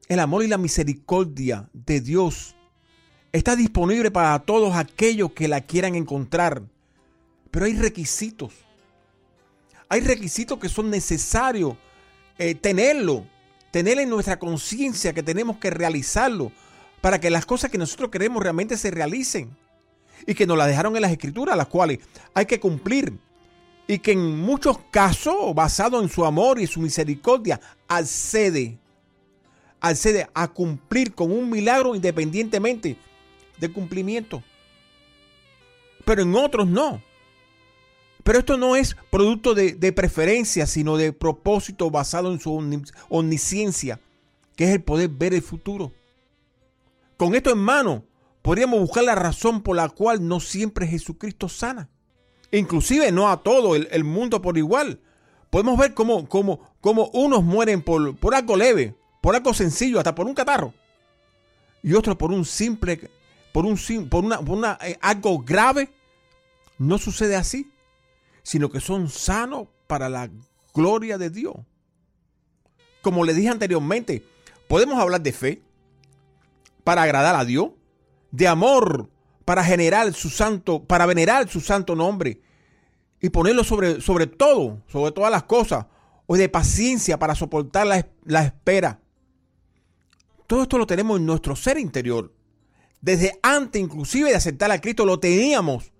El 0.07 0.19
amor 0.19 0.45
y 0.45 0.47
la 0.47 0.57
misericordia 0.57 1.69
de 1.73 1.99
Dios 1.99 2.55
está 3.33 3.57
disponible 3.57 4.11
para 4.11 4.39
todos 4.39 4.75
aquellos 4.75 5.33
que 5.33 5.49
la 5.49 5.59
quieran 5.59 5.95
encontrar. 5.95 6.63
Pero 7.51 7.65
hay 7.65 7.73
requisitos. 7.73 8.53
Hay 9.89 9.99
requisitos 9.99 10.57
que 10.57 10.69
son 10.69 10.89
necesarios 10.89 11.75
eh, 12.37 12.55
tenerlo, 12.55 13.27
tener 13.71 13.99
en 13.99 14.09
nuestra 14.09 14.39
conciencia 14.39 15.11
que 15.11 15.21
tenemos 15.21 15.57
que 15.57 15.69
realizarlo 15.69 16.53
para 17.01 17.19
que 17.19 17.29
las 17.29 17.45
cosas 17.45 17.69
que 17.69 17.77
nosotros 17.77 18.09
queremos 18.09 18.41
realmente 18.41 18.77
se 18.77 18.89
realicen 18.89 19.49
y 20.25 20.33
que 20.33 20.47
nos 20.47 20.57
las 20.57 20.67
dejaron 20.67 20.95
en 20.95 21.01
las 21.01 21.11
escrituras, 21.11 21.57
las 21.57 21.67
cuales 21.67 21.99
hay 22.33 22.45
que 22.45 22.61
cumplir 22.61 23.19
y 23.87 23.99
que 23.99 24.13
en 24.13 24.39
muchos 24.39 24.77
casos, 24.91 25.53
basado 25.53 26.01
en 26.01 26.09
su 26.09 26.25
amor 26.25 26.59
y 26.59 26.67
su 26.67 26.79
misericordia, 26.79 27.59
accede, 27.87 28.79
accede 29.81 30.27
a 30.33 30.47
cumplir 30.47 31.13
con 31.13 31.31
un 31.31 31.49
milagro 31.49 31.95
independientemente 31.95 32.97
del 33.59 33.73
cumplimiento. 33.73 34.41
Pero 36.05 36.21
en 36.21 36.35
otros 36.35 36.67
no. 36.67 37.01
Pero 38.23 38.39
esto 38.39 38.57
no 38.57 38.75
es 38.77 38.95
producto 39.09 39.53
de, 39.53 39.73
de 39.73 39.91
preferencia, 39.91 40.65
sino 40.65 40.95
de 40.95 41.11
propósito 41.11 41.91
basado 41.91 42.31
en 42.31 42.39
su 42.39 42.53
omnisciencia, 43.09 43.99
que 44.55 44.63
es 44.63 44.69
el 44.71 44.81
poder 44.81 45.09
ver 45.09 45.33
el 45.33 45.41
futuro. 45.41 45.91
Con 47.17 47.35
esto 47.35 47.51
en 47.51 47.57
mano, 47.57 48.05
podríamos 48.41 48.79
buscar 48.79 49.03
la 49.03 49.15
razón 49.15 49.61
por 49.61 49.75
la 49.75 49.89
cual 49.89 50.25
no 50.25 50.39
siempre 50.39 50.87
Jesucristo 50.87 51.49
sana. 51.49 51.89
Inclusive 52.57 53.11
no 53.11 53.29
a 53.29 53.43
todo 53.43 53.75
el, 53.75 54.03
mundo 54.05 54.41
por 54.41 54.57
igual. 54.57 55.01
Podemos 55.49 55.77
ver 55.77 55.93
cómo, 55.93 56.27
unos 57.13 57.43
mueren 57.43 57.81
por, 57.81 58.15
por 58.15 58.33
algo 58.33 58.55
leve, 58.55 58.95
por 59.21 59.35
algo 59.35 59.53
sencillo, 59.53 59.97
hasta 59.97 60.15
por 60.15 60.25
un 60.25 60.33
catarro. 60.33 60.73
Y 61.81 61.93
otros 61.93 62.15
por 62.15 62.31
un 62.31 62.45
simple, 62.45 63.09
por, 63.51 63.65
un, 63.65 63.77
por, 64.09 64.23
una, 64.23 64.39
por 64.39 64.57
una, 64.57 64.77
eh, 64.81 64.97
algo 65.01 65.39
grave. 65.39 65.89
No 66.77 66.97
sucede 66.97 67.35
así 67.35 67.73
sino 68.43 68.69
que 68.69 68.81
son 68.81 69.09
sanos 69.09 69.67
para 69.87 70.09
la 70.09 70.29
gloria 70.73 71.17
de 71.17 71.29
Dios. 71.29 71.55
Como 73.01 73.23
le 73.23 73.33
dije 73.33 73.49
anteriormente, 73.49 74.23
podemos 74.67 74.99
hablar 74.99 75.21
de 75.21 75.31
fe 75.31 75.61
para 76.83 77.03
agradar 77.03 77.35
a 77.35 77.45
Dios, 77.45 77.71
de 78.31 78.47
amor 78.47 79.09
para 79.45 79.63
generar 79.63 80.13
su 80.13 80.29
santo, 80.29 80.83
para 80.83 81.05
venerar 81.05 81.49
su 81.49 81.61
santo 81.61 81.95
nombre 81.95 82.41
y 83.21 83.29
ponerlo 83.29 83.63
sobre, 83.63 84.01
sobre 84.01 84.27
todo, 84.27 84.81
sobre 84.87 85.11
todas 85.11 85.31
las 85.31 85.43
cosas, 85.43 85.85
o 86.25 86.37
de 86.37 86.49
paciencia 86.49 87.19
para 87.19 87.35
soportar 87.35 87.85
la, 87.87 88.07
la 88.23 88.43
espera. 88.43 88.99
Todo 90.47 90.63
esto 90.63 90.77
lo 90.77 90.87
tenemos 90.87 91.19
en 91.19 91.25
nuestro 91.25 91.55
ser 91.55 91.77
interior. 91.77 92.33
Desde 93.01 93.39
antes 93.43 93.81
inclusive 93.81 94.29
de 94.29 94.35
aceptar 94.35 94.71
a 94.71 94.79
Cristo 94.79 95.05
lo 95.05 95.19
teníamos 95.19 95.91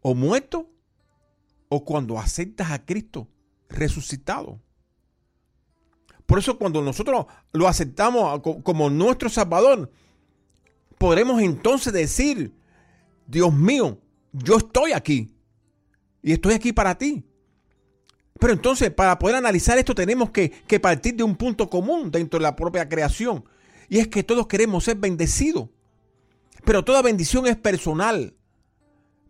o 0.00 0.14
muerto 0.14 0.70
o 1.68 1.84
cuando 1.84 2.18
aceptas 2.18 2.70
a 2.70 2.84
Cristo 2.84 3.28
resucitado. 3.68 4.60
Por 6.26 6.38
eso 6.38 6.58
cuando 6.58 6.80
nosotros 6.80 7.26
lo 7.52 7.68
aceptamos 7.68 8.40
como 8.62 8.88
nuestro 8.88 9.28
Salvador, 9.28 9.90
podremos 11.04 11.42
entonces 11.42 11.92
decir, 11.92 12.50
Dios 13.26 13.52
mío, 13.52 13.98
yo 14.32 14.56
estoy 14.56 14.92
aquí 14.92 15.36
y 16.22 16.32
estoy 16.32 16.54
aquí 16.54 16.72
para 16.72 16.96
ti. 16.96 17.22
Pero 18.40 18.54
entonces, 18.54 18.90
para 18.90 19.18
poder 19.18 19.36
analizar 19.36 19.76
esto, 19.76 19.94
tenemos 19.94 20.30
que, 20.30 20.50
partir 20.80 21.14
de 21.14 21.22
un 21.22 21.36
punto 21.36 21.68
común 21.68 22.10
dentro 22.10 22.38
de 22.38 22.44
la 22.44 22.56
propia 22.56 22.88
creación. 22.88 23.44
Y 23.90 23.98
es 23.98 24.08
que 24.08 24.22
todos 24.22 24.46
queremos 24.46 24.84
ser 24.84 24.96
bendecidos. 24.96 25.68
Pero 26.64 26.82
toda 26.82 27.02
bendición 27.02 27.46
es 27.46 27.56
personal, 27.56 28.32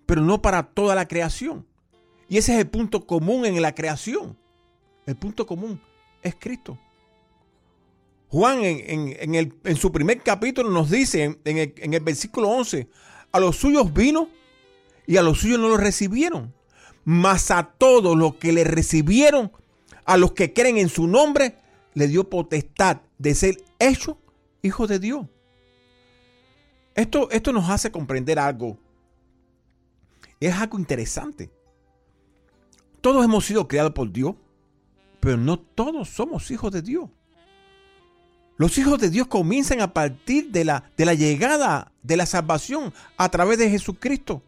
pero 0.07 0.21
no 0.21 0.41
para 0.41 0.63
toda 0.63 0.95
la 0.95 1.09
creación. 1.09 1.67
Y 2.29 2.37
ese 2.39 2.53
es 2.53 2.61
el 2.61 2.69
punto 2.69 3.05
común 3.05 3.47
en 3.47 3.61
la 3.61 3.75
creación. 3.75 4.39
El 5.07 5.17
punto 5.17 5.45
común 5.45 5.81
es 6.23 6.37
Cristo. 6.37 6.79
Juan 8.35 8.59
en, 8.65 9.77
su 9.77 9.93
primer 9.93 10.21
capítulo 10.21 10.69
nos 10.69 10.91
dice 10.91 11.39
en 11.45 11.57
el, 11.57 11.73
en 11.77 11.95
el 11.95 12.01
versículo 12.01 12.49
11, 12.49 12.89
a 13.31 13.39
los 13.39 13.55
suyos 13.55 13.95
vino 13.95 14.29
y 15.07 15.19
a 15.19 15.23
los 15.23 15.39
suyos 15.39 15.61
no 15.61 15.69
los 15.69 15.79
recibieron. 15.79 16.53
Mas 17.05 17.53
a 17.53 17.63
todos 17.63 18.19
los 18.19 18.35
que 18.35 18.53
le 18.53 18.65
recibieron, 18.65 19.53
a 20.05 20.17
los 20.17 20.33
que 20.33 20.53
creen 20.53 20.79
en 20.79 20.89
su 20.89 21.07
nombre, 21.07 21.59
le 21.93 22.09
dio 22.09 22.29
potestad 22.29 23.03
de 23.19 23.37
ser 23.37 23.63
hecho 23.79 24.19
hijo 24.63 24.89
de 24.89 24.99
Dios. 24.99 25.29
Esto, 26.97 27.31
esto 27.31 27.53
nos 27.53 27.71
hace 27.71 27.93
comprender 27.93 28.41
algo. 28.41 28.81
Es 30.41 30.53
algo 30.57 30.81
interesante. 30.81 31.53
Todos 33.01 33.25
hemos 33.25 33.45
sido 33.45 33.69
creados 33.69 33.93
por 33.93 34.11
Dios, 34.11 34.35
pero 35.21 35.37
no 35.37 35.57
todos 35.57 36.09
somos 36.09 36.51
hijos 36.51 36.73
de 36.73 36.83
Dios. 36.83 37.11
Los 38.57 38.79
hijos 38.79 39.01
de 39.01 39.11
Dios 39.11 39.27
comienzan 39.27 39.81
a 39.81 39.93
partir 39.93 40.51
de 40.51 40.65
la, 40.65 40.85
de 40.97 41.05
la 41.05 41.15
llegada 41.15 41.93
de 42.03 42.17
la 42.17 42.27
salvación 42.27 42.93
a 43.17 43.29
través 43.29 43.59
de 43.59 43.71
Jesucristo. 43.71 44.43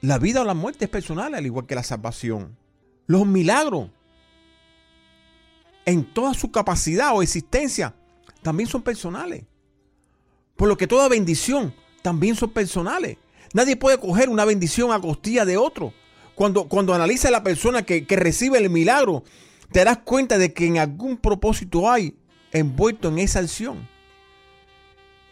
La 0.00 0.18
vida 0.18 0.42
o 0.42 0.44
la 0.44 0.54
muerte 0.54 0.84
es 0.84 0.90
personal, 0.90 1.34
al 1.34 1.46
igual 1.46 1.66
que 1.66 1.74
la 1.74 1.82
salvación. 1.82 2.56
Los 3.06 3.26
milagros, 3.26 3.90
en 5.84 6.04
toda 6.04 6.34
su 6.34 6.50
capacidad 6.50 7.14
o 7.14 7.22
existencia, 7.22 7.94
también 8.42 8.68
son 8.68 8.82
personales. 8.82 9.44
Por 10.56 10.68
lo 10.68 10.76
que 10.76 10.86
toda 10.86 11.08
bendición 11.08 11.74
también 12.02 12.36
son 12.36 12.50
personales. 12.50 13.16
Nadie 13.54 13.76
puede 13.76 13.98
coger 13.98 14.28
una 14.28 14.44
bendición 14.44 14.92
a 14.92 15.00
costilla 15.00 15.44
de 15.44 15.56
otro. 15.56 15.92
Cuando, 16.34 16.68
cuando 16.68 16.94
analiza 16.94 17.28
a 17.28 17.30
la 17.30 17.42
persona 17.42 17.82
que, 17.84 18.04
recibe 18.10 18.58
el 18.58 18.70
milagro, 18.70 19.24
te 19.72 19.84
das 19.84 19.98
cuenta 19.98 20.38
de 20.38 20.52
que 20.52 20.66
en 20.66 20.78
algún 20.78 21.16
propósito 21.16 21.90
hay 21.90 22.14
envuelto 22.54 23.08
en 23.08 23.18
esa 23.18 23.40
acción. 23.40 23.86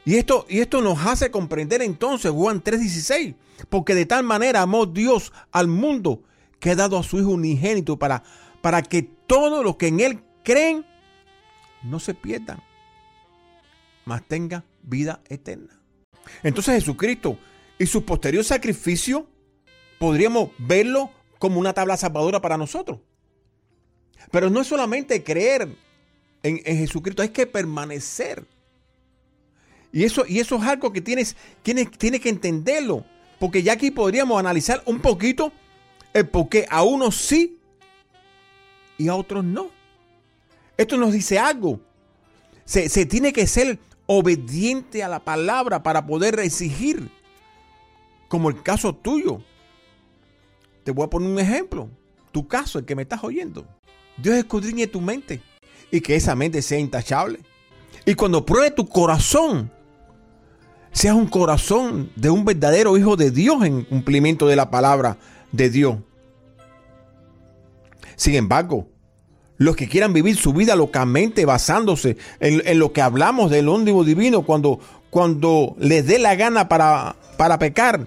Y 0.05 0.17
esto, 0.17 0.45
y 0.49 0.59
esto 0.59 0.83
nos 0.83 0.99
hace 1.07 1.31
comprender 1.31 1.81
entonces 1.81 2.31
Juan 2.31 2.63
3:16, 2.63 3.35
porque 3.71 3.95
de 3.95 4.05
tal 4.05 4.25
manera 4.25 4.61
amó 4.61 4.85
Dios 4.85 5.33
al 5.53 5.69
mundo 5.69 6.23
que 6.59 6.71
ha 6.71 6.77
dado 6.77 6.99
a 6.99 7.03
su 7.03 7.19
Hijo 7.19 7.31
unigénito 7.31 7.99
para, 7.99 8.23
para 8.61 8.83
que 8.83 9.03
todos 9.03 9.65
los 9.65 9.77
que 9.77 9.87
en 9.87 10.01
Él 10.01 10.23
creen 10.43 10.85
no 11.85 12.01
se 12.01 12.15
pierdan, 12.15 12.61
mas 14.05 14.27
tengan 14.27 14.65
vida 14.83 15.23
eterna. 15.29 15.81
Entonces 16.43 16.75
Jesucristo 16.75 17.39
y 17.79 17.87
su 17.87 18.05
posterior 18.05 18.45
sacrificio 18.45 19.29
podríamos 19.99 20.51
verlo 20.59 21.11
como 21.39 21.61
una 21.61 21.73
tabla 21.73 21.97
salvadora 21.97 22.41
para 22.41 22.57
nosotros. 22.57 23.01
Pero 24.31 24.51
no 24.51 24.61
es 24.61 24.67
solamente 24.67 25.23
creer 25.23 25.69
en, 26.42 26.59
Jesucristo, 26.64 27.22
hay 27.22 27.31
que 27.31 27.46
permanecer. 27.46 28.44
Y 29.92 30.05
eso, 30.05 30.24
y 30.26 30.40
eso 30.40 30.57
es 30.57 30.62
algo 30.62 30.92
que 30.92 31.00
tienes, 31.00 31.37
tienes, 31.62 31.88
que 32.20 32.28
entenderlo. 32.28 33.05
Porque 33.38 33.62
ya 33.62 33.74
aquí 33.74 33.90
podríamos 33.90 34.38
analizar 34.38 34.83
un 34.87 35.00
poquito 35.00 35.52
el 36.12 36.28
por 36.28 36.48
qué 36.48 36.66
a 36.70 36.83
unos 36.83 37.16
sí 37.16 37.59
y 38.98 39.09
a 39.09 39.14
otros 39.14 39.44
no. 39.44 39.70
Esto 40.76 40.96
nos 40.96 41.12
dice 41.12 41.38
algo. 41.38 41.81
Se, 42.64 42.88
se 42.88 43.05
tiene 43.05 43.33
que 43.33 43.46
ser 43.46 43.78
obediente 44.07 45.02
a 45.02 45.09
la 45.09 45.20
palabra 45.20 45.83
para 45.83 46.07
poder 46.07 46.38
exigir. 46.40 47.11
Como 48.28 48.48
el 48.48 48.62
caso 48.62 48.94
tuyo. 48.94 49.42
Te 50.85 50.90
voy 50.90 51.05
a 51.05 51.11
poner 51.11 51.28
un 51.28 51.38
ejemplo. 51.38 51.90
Tu 52.31 52.48
caso, 52.48 52.78
el 52.78 52.87
que 52.87 52.96
me 52.96 53.02
estás 53.02 53.22
oyendo. 53.22 53.66
Dios 54.16 54.37
escudriñe 54.37 54.87
tu 54.87 55.00
mente 55.00 55.42
y 55.92 56.00
que 56.00 56.16
esa 56.16 56.35
mente 56.35 56.62
sea 56.62 56.81
intachable. 56.81 57.38
Y 58.05 58.14
cuando 58.14 58.44
pruebe 58.44 58.72
tu 58.72 58.88
corazón, 58.88 59.70
seas 60.90 61.14
un 61.14 61.26
corazón 61.26 62.11
de 62.16 62.31
un 62.31 62.44
verdadero 62.44 62.96
hijo 62.96 63.14
de 63.14 63.31
Dios 63.31 63.62
en 63.64 63.85
cumplimiento 63.85 64.48
de 64.48 64.57
la 64.57 64.70
palabra 64.70 65.18
de 65.52 65.70
Dios. 65.70 65.98
Sin 68.16 68.35
embargo, 68.35 68.88
los 69.59 69.76
que 69.76 69.88
quieran 69.88 70.12
vivir 70.12 70.37
su 70.37 70.52
vida 70.52 70.74
locamente 70.74 71.44
basándose 71.44 72.16
en, 72.40 72.78
lo 72.78 72.92
que 72.92 73.02
hablamos 73.02 73.50
del 73.50 73.68
óndivo 73.68 74.02
divino 74.02 74.42
cuando, 74.42 74.81
cuando 75.11 75.76
les 75.78 76.07
dé 76.07 76.18
la 76.18 76.35
gana 76.35 76.68
para, 76.68 77.16
para 77.37 77.59
pecar, 77.59 78.07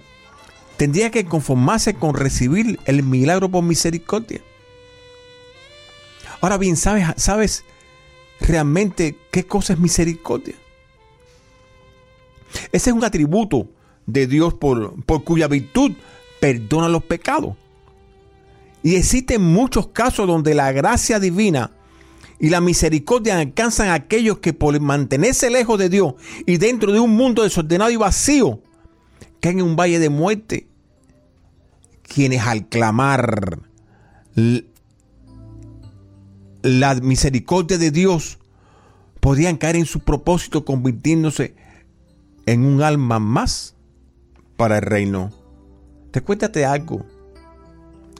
tendría 0.76 1.10
que 1.10 1.24
conformarse 1.24 1.94
con 1.94 2.14
recibir 2.14 2.78
el 2.84 3.02
milagro 3.04 3.48
por 3.48 3.62
misericordia. 3.62 4.40
Ahora 6.40 6.58
bien, 6.58 6.76
¿sabes, 6.76 7.06
sabes 7.16 7.64
realmente 8.40 9.16
qué 9.30 9.46
cosa 9.46 9.72
es 9.72 9.78
misericordia? 9.78 10.54
Ese 12.72 12.90
es 12.90 12.96
un 12.96 13.04
atributo 13.04 13.68
de 14.06 14.26
Dios 14.26 14.54
por, 14.54 15.02
por 15.04 15.24
cuya 15.24 15.48
virtud 15.48 15.92
perdona 16.40 16.88
los 16.88 17.04
pecados. 17.04 17.56
Y 18.82 18.94
existen 18.94 19.42
muchos 19.42 19.88
casos 19.88 20.26
donde 20.26 20.54
la 20.54 20.70
gracia 20.72 21.18
divina 21.18 21.72
y 22.38 22.50
la 22.50 22.60
misericordia 22.60 23.38
alcanzan 23.38 23.88
a 23.88 23.94
aquellos 23.94 24.38
que 24.38 24.52
por 24.52 24.78
mantenerse 24.80 25.50
lejos 25.50 25.78
de 25.78 25.88
Dios 25.88 26.14
y 26.46 26.58
dentro 26.58 26.92
de 26.92 27.00
un 27.00 27.16
mundo 27.16 27.42
desordenado 27.42 27.90
y 27.90 27.96
vacío, 27.96 28.60
caen 29.40 29.58
en 29.58 29.64
un 29.64 29.76
valle 29.76 29.98
de 29.98 30.10
muerte, 30.10 30.68
quienes 32.02 32.42
al 32.42 32.68
clamar 32.68 33.58
la 36.66 36.96
misericordia 36.96 37.78
de 37.78 37.92
Dios 37.92 38.38
podían 39.20 39.56
caer 39.56 39.76
en 39.76 39.86
su 39.86 40.00
propósito 40.00 40.64
convirtiéndose 40.64 41.54
en 42.44 42.64
un 42.64 42.82
alma 42.82 43.20
más 43.20 43.76
para 44.56 44.78
el 44.78 44.82
reino. 44.82 45.30
Te 46.10 46.22
cuéntate 46.22 46.64
algo. 46.64 47.06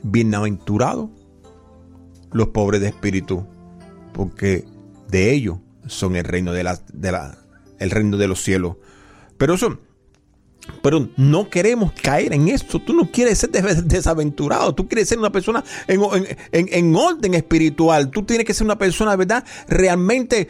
Bienaventurado 0.03 1.11
los 2.31 2.49
pobres 2.49 2.81
de 2.81 2.89
espíritu, 2.89 3.47
porque 4.13 4.65
de 5.09 5.33
ellos 5.33 5.59
son 5.87 6.15
el 6.15 6.25
reino 6.25 6.53
de 6.53 6.63
la, 6.63 6.79
de 6.93 7.11
la, 7.11 7.39
el 7.81 7.91
reino 7.91 8.17
de 8.17 8.29
los 8.29 8.43
cielos. 8.43 8.77
Pero 9.39 9.55
eso 9.55 9.81
Pero 10.83 11.09
no 11.17 11.49
queremos 11.49 11.93
caer 11.93 12.33
en 12.33 12.49
esto. 12.49 12.81
Tú 12.81 12.93
no 12.93 13.11
quieres 13.11 13.39
ser 13.39 13.51
desaventurado. 13.51 14.75
Tú 14.75 14.89
quieres 14.89 15.09
ser 15.09 15.19
una 15.19 15.31
persona 15.31 15.65
en, 15.87 16.01
en, 16.53 16.97
orden 16.97 17.35
espiritual. 17.35 18.11
Tú 18.11 18.23
tienes 18.23 18.47
que 18.47 18.55
ser 18.55 18.65
una 18.65 18.79
persona, 18.79 19.17
verdad, 19.17 19.45
realmente 19.69 20.49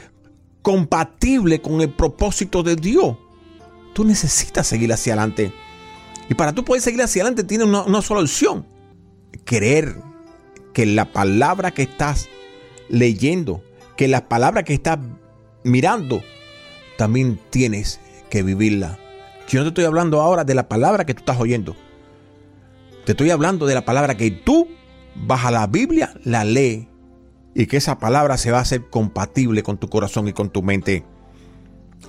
compatible 0.63 1.61
con 1.61 1.81
el 1.81 1.91
propósito 1.91 2.63
de 2.63 2.77
Dios. 2.77 3.17
Tú 3.95 4.05
necesitas 4.05 4.67
seguir 4.67 4.93
hacia 4.93 5.15
adelante. 5.15 5.53
Y 6.29 6.35
para 6.35 6.53
tú 6.53 6.65
poder 6.65 6.83
seguir 6.83 7.03
hacia 7.03 7.23
adelante 7.23 7.45
tienes 7.45 7.67
una, 7.67 7.83
una 7.83 8.03
sola 8.03 8.21
opción. 8.21 8.67
Creer 9.45 9.97
que 10.75 10.87
la 10.87 11.13
palabra 11.13 11.71
que 11.71 11.83
estás 11.83 12.29
leyendo, 12.89 13.63
que 13.97 14.09
la 14.09 14.29
palabra 14.29 14.65
que 14.65 14.75
estás 14.75 14.99
mirando, 15.65 16.23
también 16.99 17.41
tienes 17.51 18.01
que 18.29 18.43
vivirla. 18.43 18.99
Yo 19.49 19.61
no 19.61 19.65
te 19.65 19.69
estoy 19.69 19.85
hablando 19.85 20.21
ahora 20.21 20.45
de 20.45 20.55
la 20.55 20.69
palabra 20.69 21.07
que 21.07 21.15
tú 21.15 21.21
estás 21.21 21.39
oyendo. 21.39 21.77
Te 23.05 23.13
estoy 23.13 23.31
hablando 23.31 23.67
de 23.67 23.75
la 23.75 23.85
palabra 23.85 24.17
que 24.17 24.31
tú 24.31 24.69
vas 25.15 25.45
a 25.45 25.51
la 25.51 25.67
Biblia, 25.67 26.13
la 26.25 26.45
lee 26.45 26.89
y 27.55 27.67
que 27.67 27.77
esa 27.77 27.99
palabra 27.99 28.37
se 28.37 28.51
va 28.51 28.59
a 28.59 28.63
hacer 28.63 28.91
compatible 28.91 29.63
con 29.63 29.79
tu 29.79 29.89
corazón 29.89 30.27
y 30.29 30.33
con 30.33 30.51
tu 30.51 30.63
mente. 30.63 31.05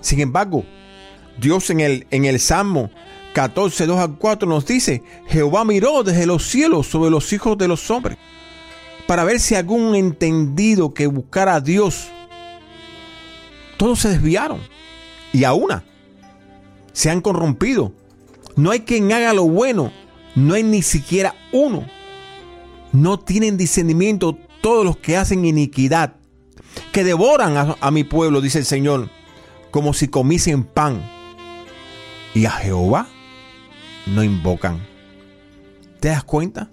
Sin 0.02 0.19
embargo, 0.19 0.65
Dios 1.39 1.69
en 1.69 1.80
el, 1.80 2.08
en 2.10 2.26
el 2.26 2.39
Salmo 2.39 2.89
14, 3.34 3.86
2 3.86 4.00
al 4.00 4.17
4 4.17 4.50
nos 4.50 4.65
dice, 4.65 5.04
Jehová 5.28 5.63
miró 5.63 6.04
desde 6.04 6.26
los 6.26 6.43
cielos 6.47 6.88
sobre 6.88 7.12
los 7.12 7.32
hijos 7.32 7.58
de 7.58 7.67
los 7.67 7.91
hombres 7.91 8.17
para 9.06 9.23
ver 9.23 9.39
si 9.39 9.54
algún 9.54 9.95
entendido 9.95 10.93
que 10.93 11.06
buscara 11.06 11.56
a 11.56 11.62
Dios. 11.62 12.10
Todos 13.78 14.00
se 14.00 14.10
desviaron 14.10 14.60
y 15.32 15.43
a 15.43 15.54
una 15.54 15.84
se 16.97 17.12
han 17.12 17.21
corrompido. 17.21 17.93
No 18.55 18.71
hay 18.71 18.79
quien 18.79 19.12
haga 19.12 19.31
lo 19.31 19.43
bueno, 19.43 19.91
no 20.33 20.55
hay 20.55 20.63
ni 20.63 20.81
siquiera 20.81 21.36
uno. 21.51 21.86
No 22.91 23.19
tienen 23.19 23.55
discernimiento 23.55 24.36
todos 24.62 24.83
los 24.83 24.97
que 24.97 25.15
hacen 25.15 25.45
iniquidad, 25.45 26.15
que 26.91 27.03
devoran 27.03 27.55
a, 27.55 27.75
a 27.81 27.91
mi 27.91 28.03
pueblo, 28.03 28.41
dice 28.41 28.57
el 28.57 28.65
Señor, 28.65 29.12
como 29.69 29.93
si 29.93 30.07
comiesen 30.07 30.63
pan. 30.63 31.07
Y 32.33 32.45
a 32.45 32.51
Jehová 32.51 33.07
no 34.07 34.23
invocan. 34.23 34.83
¿Te 35.99 36.07
das 36.07 36.23
cuenta? 36.23 36.67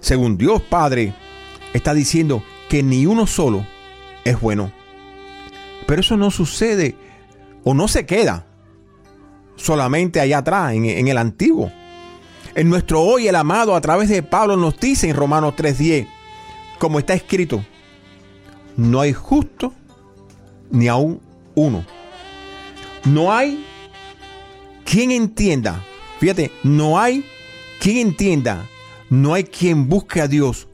según 0.00 0.38
Dios 0.38 0.62
Padre, 0.62 1.12
está 1.72 1.92
diciendo 1.92 2.44
que 2.68 2.84
ni 2.84 3.06
uno 3.06 3.26
solo 3.26 3.66
es 4.24 4.40
bueno. 4.40 4.70
Pero 5.88 6.02
eso 6.02 6.16
no 6.16 6.30
sucede 6.30 6.94
o 7.64 7.74
no 7.74 7.88
se 7.88 8.06
queda 8.06 8.46
solamente 9.56 10.20
allá 10.20 10.38
atrás, 10.38 10.72
en, 10.74 11.08
el 11.08 11.18
antiguo. 11.18 11.72
En 12.54 12.68
nuestro 12.68 13.00
hoy 13.00 13.28
el 13.28 13.36
amado 13.36 13.74
a 13.74 13.80
través 13.80 14.08
de 14.08 14.22
Pablo 14.22 14.56
nos 14.56 14.78
dice 14.78 15.08
en 15.08 15.16
Romanos 15.16 15.54
3:10, 15.56 16.06
como 16.78 16.98
está 16.98 17.14
escrito, 17.14 17.64
no 18.76 19.00
hay 19.00 19.12
justo 19.12 19.72
ni 20.70 20.88
aún 20.88 21.20
uno. 21.54 21.84
No 23.04 23.32
hay 23.32 23.64
quien 24.84 25.10
entienda, 25.10 25.84
fíjate, 26.18 26.52
no 26.62 26.98
hay 26.98 27.24
quien 27.80 27.96
entienda, 27.96 28.68
no 29.10 29.34
hay 29.34 29.44
quien 29.44 29.88
busque 29.88 30.20
a 30.20 30.28
Dios. 30.28 30.68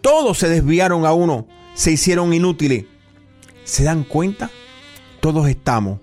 Todos 0.00 0.38
se 0.38 0.48
desviaron 0.48 1.04
a 1.04 1.12
uno, 1.12 1.46
se 1.74 1.92
hicieron 1.92 2.32
inútiles. 2.32 2.84
¿Se 3.64 3.84
dan 3.84 4.04
cuenta? 4.04 4.50
Todos 5.20 5.48
estamos 5.48 5.98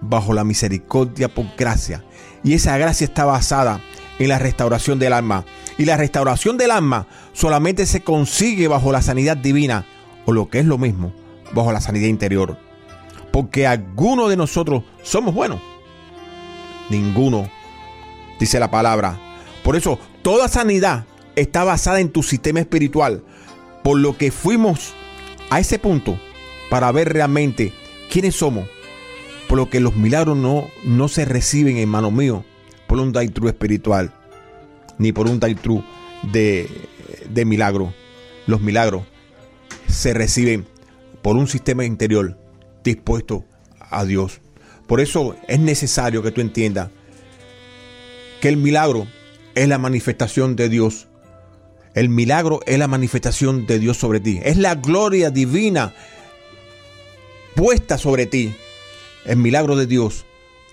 bajo 0.00 0.32
la 0.32 0.44
misericordia 0.44 1.28
por 1.28 1.46
gracia. 1.56 2.04
Y 2.44 2.54
esa 2.54 2.76
gracia 2.78 3.04
está 3.04 3.24
basada 3.24 3.80
en 4.18 4.28
la 4.28 4.38
restauración 4.38 4.98
del 4.98 5.12
alma. 5.12 5.44
Y 5.76 5.84
la 5.84 5.96
restauración 5.96 6.56
del 6.58 6.70
alma 6.70 7.06
solamente 7.32 7.86
se 7.86 8.02
consigue 8.02 8.68
bajo 8.68 8.92
la 8.92 9.02
sanidad 9.02 9.36
divina, 9.36 9.86
o 10.26 10.32
lo 10.32 10.48
que 10.48 10.58
es 10.58 10.66
lo 10.66 10.78
mismo, 10.78 11.12
bajo 11.52 11.72
la 11.72 11.80
sanidad 11.80 12.08
interior. 12.08 12.58
Porque 13.32 13.66
algunos 13.66 14.30
de 14.30 14.36
nosotros 14.36 14.84
somos 15.02 15.34
buenos. 15.34 15.60
Ninguno, 16.90 17.48
dice 18.40 18.58
la 18.58 18.70
palabra. 18.70 19.18
Por 19.62 19.76
eso, 19.76 19.98
toda 20.22 20.48
sanidad 20.48 21.04
está 21.36 21.64
basada 21.64 22.00
en 22.00 22.10
tu 22.10 22.22
sistema 22.22 22.60
espiritual. 22.60 23.22
Por 23.84 23.98
lo 23.98 24.16
que 24.16 24.30
fuimos 24.30 24.94
a 25.50 25.60
ese 25.60 25.78
punto 25.78 26.18
para 26.70 26.90
ver 26.92 27.12
realmente 27.12 27.72
quiénes 28.10 28.34
somos. 28.34 28.68
Por 29.48 29.58
lo 29.58 29.70
que 29.70 29.80
los 29.80 29.96
milagros 29.96 30.36
no, 30.36 30.68
no 30.84 31.08
se 31.08 31.24
reciben, 31.24 31.78
en 31.78 31.88
mano 31.88 32.10
mío, 32.10 32.44
por 32.86 32.98
un 33.00 33.12
die 33.12 33.32
espiritual, 33.46 34.12
ni 34.98 35.12
por 35.12 35.26
un 35.28 35.40
die 35.40 35.56
de, 36.32 36.68
de 37.30 37.44
milagro. 37.44 37.92
Los 38.46 38.60
milagros 38.60 39.04
se 39.86 40.14
reciben 40.14 40.66
por 41.22 41.36
un 41.36 41.48
sistema 41.48 41.84
interior 41.84 42.38
dispuesto 42.84 43.44
a 43.78 44.04
Dios. 44.04 44.40
Por 44.86 45.00
eso 45.00 45.36
es 45.48 45.60
necesario 45.60 46.22
que 46.22 46.30
tú 46.30 46.40
entiendas 46.40 46.90
que 48.40 48.48
el 48.48 48.56
milagro 48.56 49.06
es 49.54 49.66
la 49.68 49.78
manifestación 49.78 50.54
de 50.56 50.68
Dios 50.68 51.08
el 51.98 52.08
milagro 52.08 52.60
es 52.64 52.78
la 52.78 52.86
manifestación 52.86 53.66
de 53.66 53.80
Dios 53.80 53.96
sobre 53.96 54.20
ti. 54.20 54.38
Es 54.44 54.56
la 54.56 54.76
gloria 54.76 55.30
divina 55.30 55.92
puesta 57.56 57.98
sobre 57.98 58.26
ti. 58.26 58.54
El 59.24 59.36
milagro 59.36 59.76
de 59.76 59.86
Dios 59.86 60.24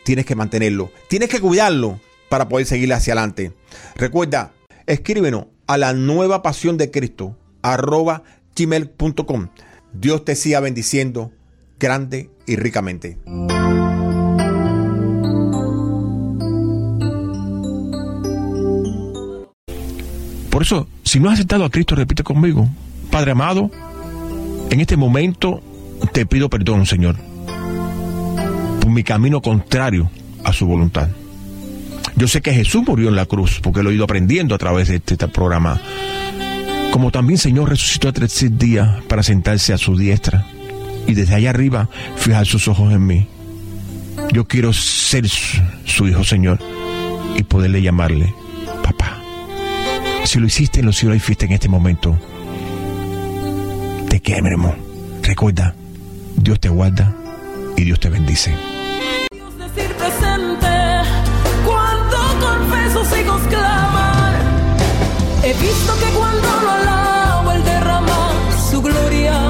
tienes 0.04 0.26
que 0.26 0.36
mantenerlo. 0.36 0.92
Tienes 1.10 1.30
que 1.30 1.40
cuidarlo 1.40 2.00
para 2.30 2.48
poder 2.48 2.66
seguir 2.66 2.94
hacia 2.94 3.14
adelante. 3.14 3.54
Recuerda, 3.96 4.54
escríbenos 4.86 5.48
a 5.68 5.78
la 5.78 5.94
nueva 5.94 6.42
pasión 6.42 6.78
de 6.78 6.92
Cristo 6.92 7.38
arroba 7.62 8.24
gmail.com. 8.56 9.50
Dios 9.94 10.26
te 10.26 10.36
siga 10.36 10.60
bendiciendo 10.60 11.32
grande 11.80 12.30
y 12.46 12.56
ricamente. 12.56 13.18
Por 20.50 20.62
eso, 20.62 20.88
si 21.04 21.20
no 21.20 21.30
has 21.30 21.36
aceptado 21.36 21.66
a 21.66 21.70
Cristo, 21.70 21.96
repite 21.96 22.24
conmigo, 22.24 22.70
Padre 23.12 23.32
amado, 23.32 23.70
en 24.70 24.80
este 24.80 24.96
momento 24.96 25.62
te 26.14 26.26
pido 26.26 26.50
perdón, 26.50 26.86
Señor, 26.86 27.18
por 28.86 28.94
mi 28.94 29.04
camino 29.04 29.42
contrario 29.42 30.12
a 30.44 30.54
su 30.54 30.68
voluntad. 30.68 31.10
Yo 32.16 32.28
sé 32.28 32.44
que 32.44 32.54
Jesús 32.54 32.84
murió 32.88 33.10
en 33.10 33.16
la 33.16 33.26
cruz, 33.26 33.60
porque 33.64 33.82
lo 33.82 33.90
he 33.90 33.96
ido 33.96 34.04
aprendiendo 34.04 34.54
a 34.54 34.60
través 34.60 34.90
de 34.90 34.98
este, 34.98 35.16
este 35.16 35.28
programa. 35.28 35.82
Como 36.92 37.10
también, 37.10 37.40
Señor, 37.40 37.68
resucitó 37.68 38.10
a 38.10 38.14
tres 38.14 38.46
días 38.60 39.02
para 39.08 39.24
sentarse 39.24 39.74
a 39.74 39.80
su 39.80 39.98
diestra 39.98 40.46
y 41.08 41.16
desde 41.16 41.34
allá 41.34 41.50
arriba 41.50 41.90
fijar 42.16 42.46
sus 42.46 42.68
ojos 42.68 42.94
en 42.94 43.08
mí. 43.08 43.28
Yo 44.32 44.46
quiero 44.46 44.72
ser 44.72 45.28
su 45.28 46.08
hijo, 46.08 46.24
Señor, 46.24 46.60
y 47.36 47.42
poderle 47.42 47.82
llamarle 47.82 48.36
papá. 48.84 49.20
Si 50.26 50.38
lo 50.40 50.46
hiciste 50.46 50.82
en 50.82 50.86
los 50.86 50.96
cielos 50.96 51.28
y 51.28 51.44
en 51.44 51.54
este 51.54 51.70
momento, 51.70 52.20
te 54.10 54.20
queremos. 54.20 54.76
Recuerda, 55.24 55.74
Dios 56.36 56.60
te 56.60 56.70
guarda 56.70 57.16
y 57.76 57.84
Dios 57.84 58.00
te 58.00 58.12
bendice. 58.12 58.75
He 65.48 65.54
visto 65.54 65.94
que 66.00 66.10
cuando 66.18 66.48
lo 66.64 66.72
alaba, 66.72 67.56
él 67.56 67.64
derrama 67.64 68.32
su 68.72 68.82
gloria. 68.82 69.45